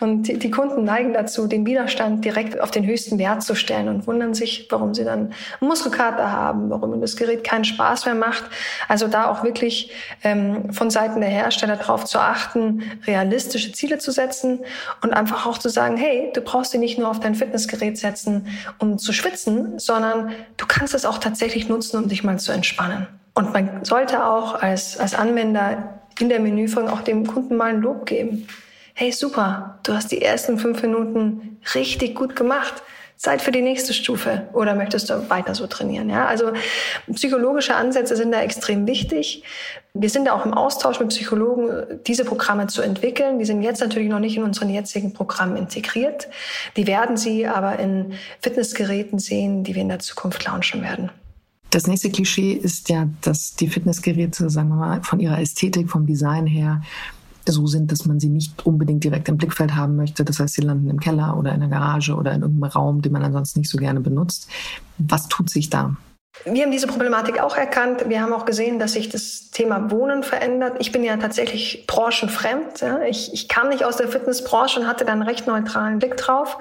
und 0.00 0.24
die, 0.42 0.50
Kunden 0.50 0.84
neigen 0.84 1.12
dazu, 1.12 1.46
den 1.46 1.66
Widerstand 1.66 2.24
direkt 2.24 2.60
auf 2.60 2.70
den 2.70 2.86
höchsten 2.86 3.18
Wert 3.18 3.42
zu 3.42 3.54
stellen 3.54 3.88
und 3.88 4.06
wundern 4.06 4.32
sich, 4.34 4.68
warum 4.70 4.94
sie 4.94 5.04
dann 5.04 5.32
Muskelkater 5.60 6.30
haben, 6.30 6.70
warum 6.70 7.00
das 7.00 7.16
Gerät 7.16 7.44
keinen 7.44 7.64
Spaß 7.64 8.06
mehr 8.06 8.14
macht. 8.14 8.44
Also 8.88 9.08
da 9.08 9.28
auch 9.30 9.42
wirklich 9.42 9.92
ähm, 10.22 10.72
von 10.72 10.90
Seiten 10.90 11.20
der 11.20 11.30
Hersteller 11.30 11.76
darauf 11.76 12.04
zu 12.04 12.18
achten, 12.18 12.82
realistische 13.06 13.72
Ziele 13.72 13.98
zu 13.98 14.12
setzen 14.12 14.60
und 15.02 15.12
einfach 15.12 15.46
auch 15.46 15.58
zu 15.58 15.68
sagen, 15.68 15.96
hey, 15.96 16.30
du 16.32 16.40
brauchst 16.40 16.72
sie 16.72 16.78
nicht 16.78 16.98
nur 16.98 17.10
auf 17.10 17.20
dein 17.20 17.34
Fitnessgerät 17.34 17.98
setzen, 17.98 18.46
um 18.78 18.98
zu 18.98 19.12
schwitzen, 19.12 19.78
sondern 19.78 20.32
du 20.56 20.66
kannst 20.66 20.94
es 20.94 21.04
auch 21.04 21.18
tatsächlich 21.18 21.68
nutzen, 21.68 21.98
um 21.98 22.08
dich 22.08 22.24
mal 22.24 22.38
zu 22.38 22.52
entspannen. 22.52 23.08
Und 23.34 23.52
man 23.52 23.84
sollte 23.84 24.24
auch 24.24 24.54
als, 24.54 24.98
als 24.98 25.14
Anwender 25.14 26.00
in 26.20 26.28
der 26.28 26.40
Menüführung 26.40 26.88
auch 26.88 27.02
dem 27.02 27.26
Kunden 27.26 27.56
mal 27.56 27.70
ein 27.70 27.80
Lob 27.80 28.06
geben. 28.06 28.46
Hey, 28.94 29.12
super, 29.12 29.78
du 29.82 29.92
hast 29.92 30.10
die 30.10 30.22
ersten 30.22 30.58
fünf 30.58 30.82
Minuten 30.82 31.60
richtig 31.74 32.14
gut 32.14 32.34
gemacht. 32.36 32.82
Zeit 33.16 33.40
für 33.40 33.50
die 33.50 33.62
nächste 33.62 33.94
Stufe 33.94 34.46
oder 34.52 34.74
möchtest 34.74 35.08
du 35.08 35.30
weiter 35.30 35.54
so 35.54 35.66
trainieren? 35.66 36.10
Ja, 36.10 36.26
also 36.26 36.52
psychologische 37.12 37.74
Ansätze 37.74 38.14
sind 38.14 38.30
da 38.32 38.42
extrem 38.42 38.86
wichtig. 38.86 39.42
Wir 39.94 40.10
sind 40.10 40.26
da 40.26 40.32
auch 40.32 40.44
im 40.44 40.52
Austausch 40.52 41.00
mit 41.00 41.08
Psychologen, 41.08 42.00
diese 42.06 42.26
Programme 42.26 42.66
zu 42.66 42.82
entwickeln. 42.82 43.38
Die 43.38 43.46
sind 43.46 43.62
jetzt 43.62 43.80
natürlich 43.80 44.10
noch 44.10 44.18
nicht 44.18 44.36
in 44.36 44.42
unseren 44.42 44.68
jetzigen 44.68 45.14
Programmen 45.14 45.56
integriert. 45.56 46.28
Die 46.76 46.86
werden 46.86 47.16
Sie 47.16 47.46
aber 47.46 47.78
in 47.78 48.12
Fitnessgeräten 48.42 49.18
sehen, 49.18 49.64
die 49.64 49.74
wir 49.74 49.82
in 49.82 49.88
der 49.88 50.00
Zukunft 50.00 50.44
launchen 50.44 50.82
werden. 50.82 51.10
Das 51.70 51.86
nächste 51.86 52.10
Klischee 52.10 52.52
ist 52.52 52.88
ja, 52.88 53.08
dass 53.22 53.56
die 53.56 53.68
Fitnessgeräte, 53.68 54.48
sagen 54.50 54.68
wir 54.68 54.76
mal, 54.76 55.02
von 55.02 55.20
ihrer 55.20 55.40
Ästhetik, 55.40 55.90
vom 55.90 56.06
Design 56.06 56.46
her 56.46 56.82
so 57.48 57.66
sind, 57.66 57.92
dass 57.92 58.06
man 58.06 58.18
sie 58.18 58.28
nicht 58.28 58.66
unbedingt 58.66 59.04
direkt 59.04 59.28
im 59.28 59.36
Blickfeld 59.36 59.74
haben 59.74 59.96
möchte. 59.96 60.24
Das 60.24 60.40
heißt, 60.40 60.54
sie 60.54 60.62
landen 60.62 60.90
im 60.90 61.00
Keller 61.00 61.36
oder 61.38 61.54
in 61.54 61.60
der 61.60 61.68
Garage 61.68 62.14
oder 62.14 62.32
in 62.32 62.42
irgendeinem 62.42 62.72
Raum, 62.72 63.02
den 63.02 63.12
man 63.12 63.22
ansonsten 63.22 63.60
nicht 63.60 63.70
so 63.70 63.78
gerne 63.78 64.00
benutzt. 64.00 64.48
Was 64.98 65.28
tut 65.28 65.50
sich 65.50 65.70
da? 65.70 65.96
Wir 66.44 66.64
haben 66.64 66.70
diese 66.70 66.86
Problematik 66.86 67.40
auch 67.40 67.56
erkannt. 67.56 68.08
Wir 68.08 68.20
haben 68.20 68.32
auch 68.32 68.44
gesehen, 68.44 68.78
dass 68.78 68.92
sich 68.92 69.08
das 69.08 69.50
Thema 69.50 69.90
Wohnen 69.90 70.22
verändert. 70.22 70.76
Ich 70.80 70.92
bin 70.92 71.02
ja 71.02 71.16
tatsächlich 71.16 71.84
branchenfremd. 71.86 72.80
Ja. 72.80 73.00
Ich, 73.02 73.32
ich 73.32 73.48
kam 73.48 73.70
nicht 73.70 73.84
aus 73.84 73.96
der 73.96 74.08
Fitnessbranche 74.08 74.80
und 74.80 74.86
hatte 74.86 75.04
dann 75.04 75.22
recht 75.22 75.46
neutralen 75.46 75.98
Blick 75.98 76.16
drauf. 76.16 76.58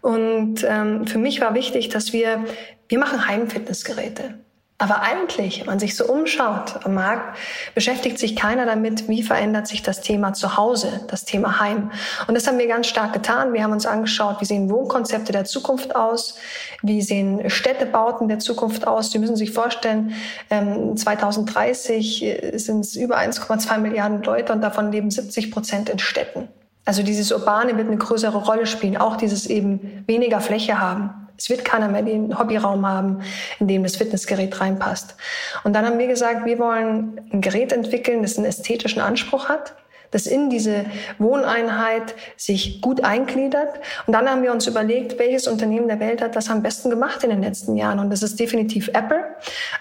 Und 0.00 0.64
ähm, 0.66 1.06
für 1.06 1.18
mich 1.18 1.40
war 1.40 1.54
wichtig, 1.54 1.88
dass 1.88 2.12
wir 2.12 2.44
wir 2.90 2.98
machen 2.98 3.28
Heimfitnessgeräte. 3.28 4.34
Aber 4.76 5.02
eigentlich, 5.02 5.60
wenn 5.60 5.66
man 5.66 5.78
sich 5.78 5.94
so 5.94 6.06
umschaut 6.06 6.84
am 6.84 6.94
Markt, 6.94 7.38
beschäftigt 7.74 8.18
sich 8.18 8.34
keiner 8.34 8.66
damit, 8.66 9.08
wie 9.08 9.22
verändert 9.22 9.68
sich 9.68 9.82
das 9.82 10.00
Thema 10.00 10.32
zu 10.32 10.56
Hause, 10.56 11.02
das 11.06 11.24
Thema 11.24 11.60
Heim. 11.60 11.92
Und 12.26 12.34
das 12.34 12.48
haben 12.48 12.58
wir 12.58 12.66
ganz 12.66 12.88
stark 12.88 13.12
getan. 13.12 13.52
Wir 13.52 13.62
haben 13.62 13.72
uns 13.72 13.86
angeschaut, 13.86 14.40
wie 14.40 14.46
sehen 14.46 14.70
Wohnkonzepte 14.70 15.32
der 15.32 15.44
Zukunft 15.44 15.94
aus, 15.94 16.36
wie 16.82 17.00
sehen 17.00 17.48
Städtebauten 17.48 18.26
der 18.26 18.40
Zukunft 18.40 18.88
aus. 18.88 19.12
Sie 19.12 19.18
müssen 19.20 19.36
sich 19.36 19.52
vorstellen, 19.52 20.14
2030 20.48 22.22
ähm, 22.24 22.58
sind 22.58 22.80
es 22.80 22.96
über 22.96 23.18
1,2 23.18 23.78
Milliarden 23.78 24.22
Leute 24.22 24.52
und 24.52 24.62
davon 24.62 24.90
leben 24.90 25.10
70 25.10 25.52
Prozent 25.52 25.90
in 25.90 26.00
Städten. 26.00 26.48
Also 26.90 27.04
dieses 27.04 27.30
Urbane 27.30 27.76
wird 27.76 27.86
eine 27.86 27.98
größere 27.98 28.36
Rolle 28.36 28.66
spielen, 28.66 28.96
auch 28.96 29.14
dieses 29.14 29.46
eben 29.46 30.02
weniger 30.08 30.40
Fläche 30.40 30.80
haben. 30.80 31.28
Es 31.38 31.48
wird 31.48 31.64
keiner 31.64 31.86
mehr 31.86 32.02
den 32.02 32.36
Hobbyraum 32.36 32.84
haben, 32.84 33.20
in 33.60 33.68
dem 33.68 33.84
das 33.84 33.94
Fitnessgerät 33.94 34.60
reinpasst. 34.60 35.14
Und 35.62 35.74
dann 35.74 35.86
haben 35.86 36.00
wir 36.00 36.08
gesagt, 36.08 36.46
wir 36.46 36.58
wollen 36.58 37.20
ein 37.32 37.42
Gerät 37.42 37.70
entwickeln, 37.70 38.22
das 38.22 38.38
einen 38.38 38.46
ästhetischen 38.46 39.00
Anspruch 39.00 39.48
hat, 39.48 39.76
das 40.10 40.26
in 40.26 40.50
diese 40.50 40.84
Wohneinheit 41.20 42.16
sich 42.36 42.82
gut 42.82 43.04
eingliedert. 43.04 43.72
Und 44.08 44.12
dann 44.12 44.28
haben 44.28 44.42
wir 44.42 44.50
uns 44.50 44.66
überlegt, 44.66 45.16
welches 45.16 45.46
Unternehmen 45.46 45.86
der 45.86 46.00
Welt 46.00 46.20
hat 46.20 46.34
das 46.34 46.50
am 46.50 46.60
besten 46.60 46.90
gemacht 46.90 47.22
in 47.22 47.30
den 47.30 47.40
letzten 47.40 47.76
Jahren. 47.76 48.00
Und 48.00 48.10
das 48.10 48.24
ist 48.24 48.40
definitiv 48.40 48.88
Apple. 48.88 49.24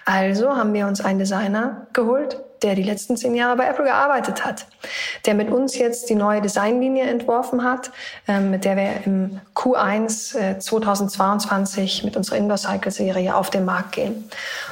Also 0.06 0.56
haben 0.56 0.76
wir 0.76 0.86
uns 0.86 1.02
einen 1.02 1.18
Designer 1.18 1.88
geholt, 1.92 2.40
der 2.64 2.76
die 2.76 2.84
letzten 2.84 3.18
zehn 3.18 3.36
Jahre 3.36 3.56
bei 3.56 3.68
Apple 3.68 3.86
gearbeitet 3.86 4.46
hat, 4.46 4.68
der 5.26 5.34
mit 5.34 5.50
uns 5.50 5.78
jetzt 5.78 6.10
die 6.10 6.16
neue 6.16 6.42
Designlinie 6.42 7.06
entworfen 7.06 7.64
hat, 7.64 7.92
ähm, 8.28 8.52
mit 8.52 8.66
der 8.66 8.76
wir 8.76 8.90
im 9.06 9.42
Q1 9.56 10.60
2022 10.60 12.02
äh, 12.02 12.06
mit 12.06 12.18
unserer 12.18 12.38
Indoor 12.38 12.58
Cycle 12.58 12.92
Serie 12.92 13.36
auf 13.36 13.50
den 13.50 13.66
Markt 13.66 13.94
gehen. 13.94 14.30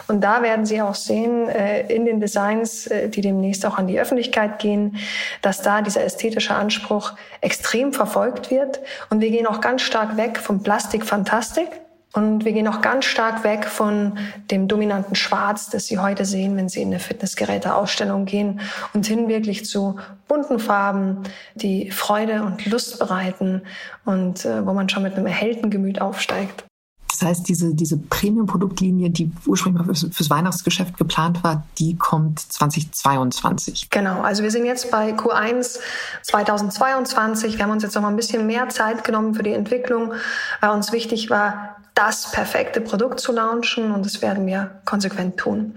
Und 0.07 0.21
da 0.21 0.41
werden 0.41 0.65
Sie 0.65 0.81
auch 0.81 0.95
sehen, 0.95 1.49
äh, 1.49 1.81
in 1.93 2.05
den 2.05 2.19
Designs, 2.19 2.87
äh, 2.87 3.09
die 3.09 3.21
demnächst 3.21 3.65
auch 3.65 3.77
an 3.77 3.87
die 3.87 3.99
Öffentlichkeit 3.99 4.59
gehen, 4.59 4.97
dass 5.41 5.61
da 5.61 5.81
dieser 5.81 6.03
ästhetische 6.03 6.53
Anspruch 6.53 7.13
extrem 7.41 7.93
verfolgt 7.93 8.51
wird. 8.51 8.79
Und 9.09 9.21
wir 9.21 9.29
gehen 9.29 9.47
auch 9.47 9.61
ganz 9.61 9.81
stark 9.81 10.17
weg 10.17 10.37
vom 10.37 10.63
Plastik 10.63 11.05
Fantastik 11.05 11.69
und 12.13 12.45
wir 12.45 12.53
gehen 12.53 12.67
auch 12.67 12.81
ganz 12.81 13.05
stark 13.05 13.43
weg 13.43 13.65
von 13.65 14.17
dem 14.49 14.67
dominanten 14.67 15.15
Schwarz, 15.15 15.69
das 15.69 15.85
Sie 15.85 15.99
heute 15.99 16.25
sehen, 16.25 16.55
wenn 16.55 16.69
Sie 16.69 16.81
in 16.81 16.89
eine 16.89 16.99
Fitnessgeräteausstellung 16.99 18.25
gehen 18.25 18.61
und 18.93 19.05
hin 19.05 19.27
wirklich 19.27 19.65
zu 19.65 19.97
bunten 20.27 20.59
Farben, 20.59 21.23
die 21.55 21.91
Freude 21.91 22.43
und 22.43 22.65
Lust 22.65 22.99
bereiten 22.99 23.61
und 24.05 24.45
äh, 24.45 24.65
wo 24.65 24.73
man 24.73 24.89
schon 24.89 25.03
mit 25.03 25.15
einem 25.15 25.27
erhellten 25.27 25.69
Gemüt 25.69 26.01
aufsteigt. 26.01 26.63
Das 27.19 27.29
heißt, 27.29 27.49
diese, 27.49 27.73
diese 27.73 27.97
Premium-Produktlinie, 27.97 29.09
die 29.09 29.31
ursprünglich 29.45 29.79
mal 29.79 29.85
fürs, 29.85 30.13
fürs, 30.13 30.29
Weihnachtsgeschäft 30.29 30.97
geplant 30.97 31.43
war, 31.43 31.63
die 31.79 31.95
kommt 31.95 32.39
2022. 32.39 33.89
Genau, 33.89 34.21
also 34.21 34.43
wir 34.43 34.51
sind 34.51 34.65
jetzt 34.65 34.91
bei 34.91 35.13
Q1 35.13 35.79
2022. 36.21 37.57
Wir 37.57 37.63
haben 37.63 37.71
uns 37.71 37.81
jetzt 37.81 37.95
noch 37.95 38.03
mal 38.03 38.09
ein 38.09 38.15
bisschen 38.15 38.45
mehr 38.45 38.69
Zeit 38.69 39.03
genommen 39.03 39.33
für 39.33 39.43
die 39.43 39.53
Entwicklung, 39.53 40.13
weil 40.61 40.69
uns 40.71 40.91
wichtig 40.91 41.29
war, 41.31 41.76
das 41.97 42.31
perfekte 42.31 42.79
Produkt 42.79 43.19
zu 43.19 43.31
launchen 43.31 43.91
und 43.91 44.05
das 44.05 44.21
werden 44.21 44.45
wir 44.45 44.69
konsequent 44.85 45.37
tun. 45.37 45.73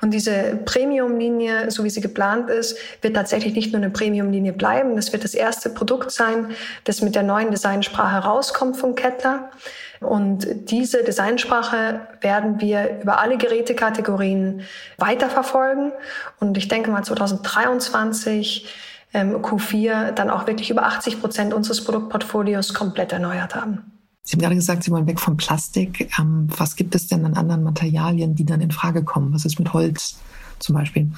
Und 0.00 0.12
diese 0.12 0.56
Premium-Linie, 0.64 1.72
so 1.72 1.82
wie 1.82 1.90
sie 1.90 2.00
geplant 2.00 2.48
ist, 2.48 2.78
wird 3.02 3.16
tatsächlich 3.16 3.54
nicht 3.54 3.72
nur 3.72 3.82
eine 3.82 3.90
Premium-Linie 3.90 4.52
bleiben. 4.52 4.94
Das 4.94 5.12
wird 5.12 5.24
das 5.24 5.34
erste 5.34 5.70
Produkt 5.70 6.12
sein, 6.12 6.52
das 6.84 7.02
mit 7.02 7.16
der 7.16 7.24
neuen 7.24 7.50
Designsprache 7.50 8.24
rauskommt 8.24 8.76
von 8.76 8.94
Kettler. 8.94 9.50
Und 9.98 10.46
diese 10.70 11.02
Designsprache 11.02 12.02
werden 12.20 12.60
wir 12.60 13.00
über 13.02 13.18
alle 13.18 13.36
Gerätekategorien 13.36 14.62
weiterverfolgen. 14.98 15.90
Und 16.38 16.56
ich 16.56 16.68
denke 16.68 16.92
mal 16.92 17.02
2023 17.02 18.72
ähm, 19.12 19.42
Q4 19.42 20.12
dann 20.12 20.30
auch 20.30 20.46
wirklich 20.46 20.70
über 20.70 20.84
80 20.84 21.20
Prozent 21.20 21.52
unseres 21.52 21.82
Produktportfolios 21.82 22.74
komplett 22.74 23.12
erneuert 23.12 23.56
haben. 23.56 23.90
Sie 24.26 24.32
haben 24.32 24.40
gerade 24.40 24.54
gesagt, 24.54 24.82
Sie 24.82 24.90
wollen 24.90 25.06
weg 25.06 25.20
vom 25.20 25.36
Plastik. 25.36 26.10
Ähm, 26.18 26.48
was 26.56 26.76
gibt 26.76 26.94
es 26.94 27.06
denn 27.06 27.24
an 27.26 27.34
anderen 27.34 27.62
Materialien, 27.62 28.34
die 28.34 28.46
dann 28.46 28.62
in 28.62 28.70
Frage 28.70 29.04
kommen? 29.04 29.34
Was 29.34 29.44
ist 29.44 29.58
mit 29.58 29.72
Holz 29.74 30.16
zum 30.58 30.74
Beispiel? 30.74 31.12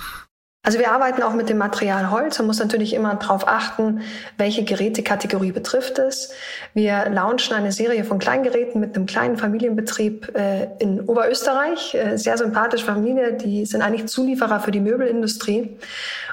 Also 0.67 0.81
wir 0.81 0.91
arbeiten 0.91 1.23
auch 1.23 1.33
mit 1.33 1.49
dem 1.49 1.59
Material 1.59 2.11
Holz. 2.11 2.39
Man 2.39 2.49
muss 2.49 2.59
natürlich 2.59 2.93
immer 2.93 3.15
darauf 3.15 3.47
achten, 3.47 4.01
welche 4.37 4.65
Gerätekategorie 4.65 5.53
betrifft 5.53 6.01
es. 6.01 6.33
Wir 6.75 7.09
launchen 7.09 7.55
eine 7.55 7.71
Serie 7.71 8.03
von 8.03 8.19
Kleingeräten 8.19 8.81
mit 8.81 8.97
einem 8.97 9.07
kleinen 9.07 9.37
Familienbetrieb 9.37 10.37
äh, 10.37 10.67
in 10.81 11.03
Oberösterreich. 11.03 11.95
Äh, 11.95 12.17
sehr 12.19 12.37
sympathische 12.37 12.85
Familie, 12.85 13.35
die 13.35 13.65
sind 13.65 13.81
eigentlich 13.81 14.09
Zulieferer 14.09 14.59
für 14.59 14.73
die 14.73 14.81
Möbelindustrie. 14.81 15.79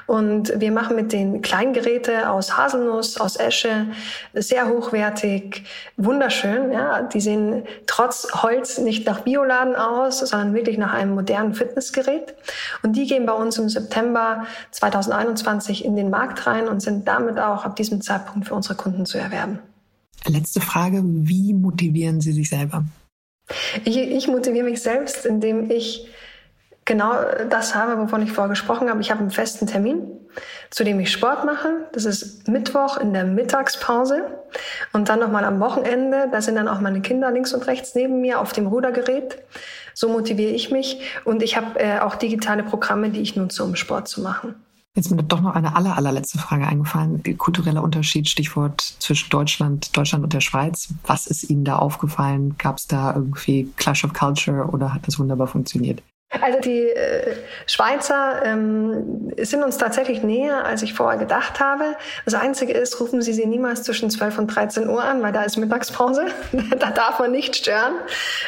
Und 0.06 0.52
wir 0.60 0.72
machen 0.72 0.96
mit 0.96 1.12
den 1.12 1.40
Kleingeräte 1.40 2.28
aus 2.28 2.58
Haselnuss, 2.58 3.18
aus 3.20 3.36
Esche, 3.36 3.86
sehr 4.34 4.68
hochwertig, 4.68 5.64
wunderschön. 5.96 6.72
Ja, 6.72 7.02
die 7.02 7.20
sehen 7.20 7.64
trotz 7.86 8.26
Holz 8.42 8.78
nicht 8.78 9.06
nach 9.06 9.20
Bioladen 9.20 9.76
aus, 9.76 10.18
sondern 10.18 10.54
wirklich 10.54 10.76
nach 10.76 10.92
einem 10.92 11.14
modernen 11.14 11.54
Fitnessgerät. 11.54 12.34
Und 12.82 12.96
die 12.96 13.06
gehen 13.06 13.24
bei 13.24 13.32
uns 13.32 13.56
im 13.58 13.68
September 13.68 14.23
2021 14.70 15.84
in 15.84 15.96
den 15.96 16.10
Markt 16.10 16.46
rein 16.46 16.68
und 16.68 16.80
sind 16.80 17.06
damit 17.08 17.38
auch 17.38 17.64
ab 17.64 17.76
diesem 17.76 18.00
Zeitpunkt 18.00 18.48
für 18.48 18.54
unsere 18.54 18.74
Kunden 18.74 19.06
zu 19.06 19.18
erwerben. 19.18 19.58
Letzte 20.26 20.60
Frage, 20.60 21.02
wie 21.04 21.52
motivieren 21.52 22.20
Sie 22.20 22.32
sich 22.32 22.48
selber? 22.48 22.84
Ich, 23.84 23.96
ich 23.96 24.26
motiviere 24.28 24.64
mich 24.64 24.80
selbst, 24.80 25.26
indem 25.26 25.70
ich 25.70 26.08
genau 26.84 27.14
das 27.48 27.74
habe, 27.74 27.98
wovon 27.98 28.22
ich 28.22 28.32
vorher 28.32 28.50
gesprochen 28.50 28.88
habe. 28.88 29.00
Ich 29.00 29.10
habe 29.10 29.20
einen 29.20 29.30
festen 29.30 29.66
Termin, 29.66 30.02
zu 30.70 30.84
dem 30.84 31.00
ich 31.00 31.10
Sport 31.10 31.44
mache. 31.44 31.88
Das 31.92 32.04
ist 32.04 32.48
Mittwoch 32.48 32.96
in 32.98 33.12
der 33.12 33.24
Mittagspause 33.24 34.24
und 34.92 35.08
dann 35.08 35.20
nochmal 35.20 35.44
am 35.44 35.60
Wochenende. 35.60 36.28
Da 36.30 36.40
sind 36.40 36.56
dann 36.56 36.68
auch 36.68 36.80
meine 36.80 37.00
Kinder 37.00 37.30
links 37.30 37.52
und 37.52 37.66
rechts 37.66 37.94
neben 37.94 38.20
mir 38.20 38.40
auf 38.40 38.52
dem 38.52 38.66
Rudergerät. 38.66 39.38
So 39.94 40.08
motiviere 40.08 40.50
ich 40.50 40.70
mich 40.70 41.00
und 41.24 41.42
ich 41.42 41.56
habe 41.56 41.78
äh, 41.78 42.00
auch 42.00 42.16
digitale 42.16 42.64
Programme, 42.64 43.10
die 43.10 43.20
ich 43.20 43.36
nutze, 43.36 43.62
um 43.64 43.76
Sport 43.76 44.08
zu 44.08 44.20
machen. 44.22 44.56
Jetzt 44.96 45.10
mir 45.10 45.24
doch 45.24 45.40
noch 45.40 45.56
eine 45.56 45.74
aller, 45.74 45.96
allerletzte 45.96 46.38
Frage 46.38 46.68
eingefallen. 46.68 47.20
Kultureller 47.36 47.82
Unterschied, 47.82 48.28
Stichwort 48.28 48.80
zwischen 48.80 49.28
Deutschland, 49.28 49.96
Deutschland 49.96 50.22
und 50.22 50.32
der 50.32 50.40
Schweiz. 50.40 50.88
Was 51.04 51.26
ist 51.26 51.50
Ihnen 51.50 51.64
da 51.64 51.76
aufgefallen? 51.76 52.56
Gab 52.58 52.78
es 52.78 52.86
da 52.86 53.12
irgendwie 53.12 53.72
Clash 53.76 54.04
of 54.04 54.12
Culture 54.12 54.68
oder 54.68 54.94
hat 54.94 55.08
das 55.08 55.18
wunderbar 55.18 55.48
funktioniert? 55.48 56.00
Also 56.40 56.60
die 56.60 56.88
äh, 56.88 57.36
Schweizer 57.66 58.42
ähm, 58.44 59.32
sind 59.38 59.62
uns 59.62 59.78
tatsächlich 59.78 60.22
näher, 60.22 60.64
als 60.64 60.82
ich 60.82 60.94
vorher 60.94 61.18
gedacht 61.18 61.60
habe. 61.60 61.96
Das 62.24 62.34
Einzige 62.34 62.72
ist, 62.72 63.00
rufen 63.00 63.22
Sie 63.22 63.32
sie 63.32 63.46
niemals 63.46 63.82
zwischen 63.82 64.10
12 64.10 64.38
und 64.38 64.46
13 64.48 64.88
Uhr 64.88 65.02
an, 65.02 65.22
weil 65.22 65.32
da 65.32 65.42
ist 65.42 65.56
Mittagspause. 65.56 66.26
da 66.78 66.90
darf 66.90 67.18
man 67.18 67.30
nicht 67.30 67.56
stören. 67.56 67.94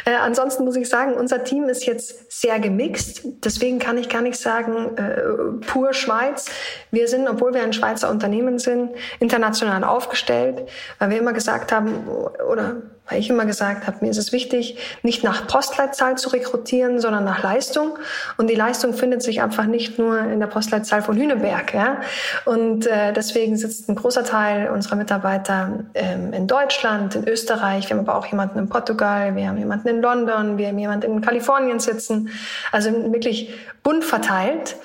Äh, 0.04 0.14
ansonsten 0.14 0.64
muss 0.64 0.76
ich 0.76 0.88
sagen, 0.88 1.14
unser 1.14 1.44
Team 1.44 1.68
ist 1.68 1.86
jetzt 1.86 2.40
sehr 2.40 2.58
gemixt. 2.60 3.22
Deswegen 3.44 3.78
kann 3.78 3.98
ich 3.98 4.08
gar 4.08 4.22
nicht 4.22 4.38
sagen, 4.38 4.96
äh, 4.96 5.66
pur 5.66 5.92
Schweiz. 5.92 6.46
Wir 6.90 7.08
sind, 7.08 7.28
obwohl 7.28 7.54
wir 7.54 7.62
ein 7.62 7.72
Schweizer 7.72 8.10
Unternehmen 8.10 8.58
sind, 8.58 8.90
international 9.20 9.84
aufgestellt, 9.84 10.68
weil 10.98 11.10
wir 11.10 11.18
immer 11.18 11.32
gesagt 11.32 11.72
haben, 11.72 12.06
oder 12.06 12.82
weil 13.08 13.20
ich 13.20 13.30
immer 13.30 13.46
gesagt 13.46 13.86
habe, 13.86 13.98
mir 14.00 14.10
ist 14.10 14.18
es 14.18 14.32
wichtig, 14.32 14.78
nicht 15.02 15.22
nach 15.22 15.46
Postleitzahl 15.46 16.16
zu 16.16 16.30
rekrutieren, 16.30 17.00
sondern 17.00 17.24
nach 17.24 17.42
Leistung. 17.42 17.98
Und 18.36 18.48
die 18.48 18.54
Leistung 18.54 18.94
findet 18.94 19.22
sich 19.22 19.42
einfach 19.42 19.66
nicht 19.66 19.98
nur 19.98 20.18
in 20.18 20.40
der 20.40 20.48
Postleitzahl 20.48 21.02
von 21.02 21.16
Hüneberg. 21.16 21.72
Ja? 21.72 22.00
Und 22.44 22.86
äh, 22.86 23.12
deswegen 23.12 23.56
sitzt 23.56 23.88
ein 23.88 23.94
großer 23.94 24.24
Teil 24.24 24.70
unserer 24.70 24.96
Mitarbeiter 24.96 25.84
ähm, 25.94 26.32
in 26.32 26.46
Deutschland, 26.46 27.14
in 27.14 27.28
Österreich. 27.28 27.88
Wir 27.88 27.96
haben 27.96 28.08
aber 28.08 28.18
auch 28.18 28.26
jemanden 28.26 28.58
in 28.58 28.68
Portugal, 28.68 29.36
wir 29.36 29.48
haben 29.48 29.58
jemanden 29.58 29.88
in 29.88 30.00
London, 30.00 30.58
wir 30.58 30.68
haben 30.68 30.78
jemanden 30.78 31.12
in 31.12 31.20
Kalifornien 31.20 31.78
sitzen. 31.78 32.30
Also 32.72 32.90
wirklich 33.12 33.54
bunt 33.82 34.04
verteilt. 34.04 34.76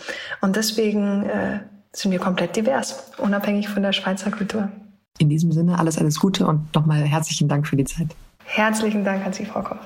Und 0.42 0.56
deswegen 0.56 1.28
äh, 1.28 1.60
sind 1.94 2.12
wir 2.12 2.20
komplett 2.20 2.56
divers, 2.56 3.12
unabhängig 3.18 3.68
von 3.68 3.82
der 3.84 3.94
Schweizer 3.94 4.32
Kultur. 4.32 4.70
In 5.18 5.30
diesem 5.30 5.52
Sinne 5.52 5.78
alles, 5.78 5.98
alles 5.98 6.20
Gute 6.20 6.48
und 6.48 6.74
nochmal 6.74 7.02
herzlichen 7.04 7.48
Dank 7.48 7.68
für 7.68 7.76
die 7.76 7.86
Zeit. 7.86 8.16
Herzlichen 8.44 9.04
Dank 9.04 9.26
an 9.26 9.34
Sie, 9.34 9.46
Frau 9.46 9.62
Koch. 9.62 9.78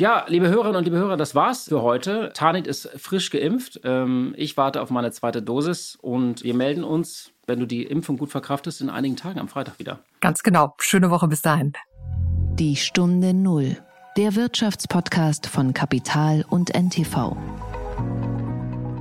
Ja, 0.00 0.24
liebe 0.28 0.48
Hörerinnen 0.48 0.76
und 0.76 0.84
liebe 0.84 0.96
Hörer, 0.96 1.16
das 1.16 1.34
war's 1.34 1.64
für 1.64 1.82
heute. 1.82 2.30
Tanit 2.32 2.68
ist 2.68 2.88
frisch 2.96 3.30
geimpft. 3.30 3.80
Ähm, 3.82 4.32
ich 4.36 4.56
warte 4.56 4.80
auf 4.80 4.90
meine 4.90 5.10
zweite 5.10 5.42
Dosis 5.42 5.98
und 6.00 6.44
wir 6.44 6.54
melden 6.54 6.84
uns, 6.84 7.32
wenn 7.48 7.58
du 7.58 7.66
die 7.66 7.82
Impfung 7.82 8.16
gut 8.16 8.30
verkraftest, 8.30 8.80
in 8.80 8.90
einigen 8.90 9.16
Tagen 9.16 9.40
am 9.40 9.48
Freitag 9.48 9.80
wieder. 9.80 9.98
Ganz 10.20 10.44
genau. 10.44 10.74
Schöne 10.78 11.10
Woche 11.10 11.26
bis 11.26 11.42
dahin. 11.42 11.72
Die 12.54 12.76
Stunde 12.76 13.34
Null. 13.34 13.76
Der 14.16 14.36
Wirtschaftspodcast 14.36 15.48
von 15.48 15.74
Kapital 15.74 16.44
und 16.48 16.70
NTV. 16.74 17.36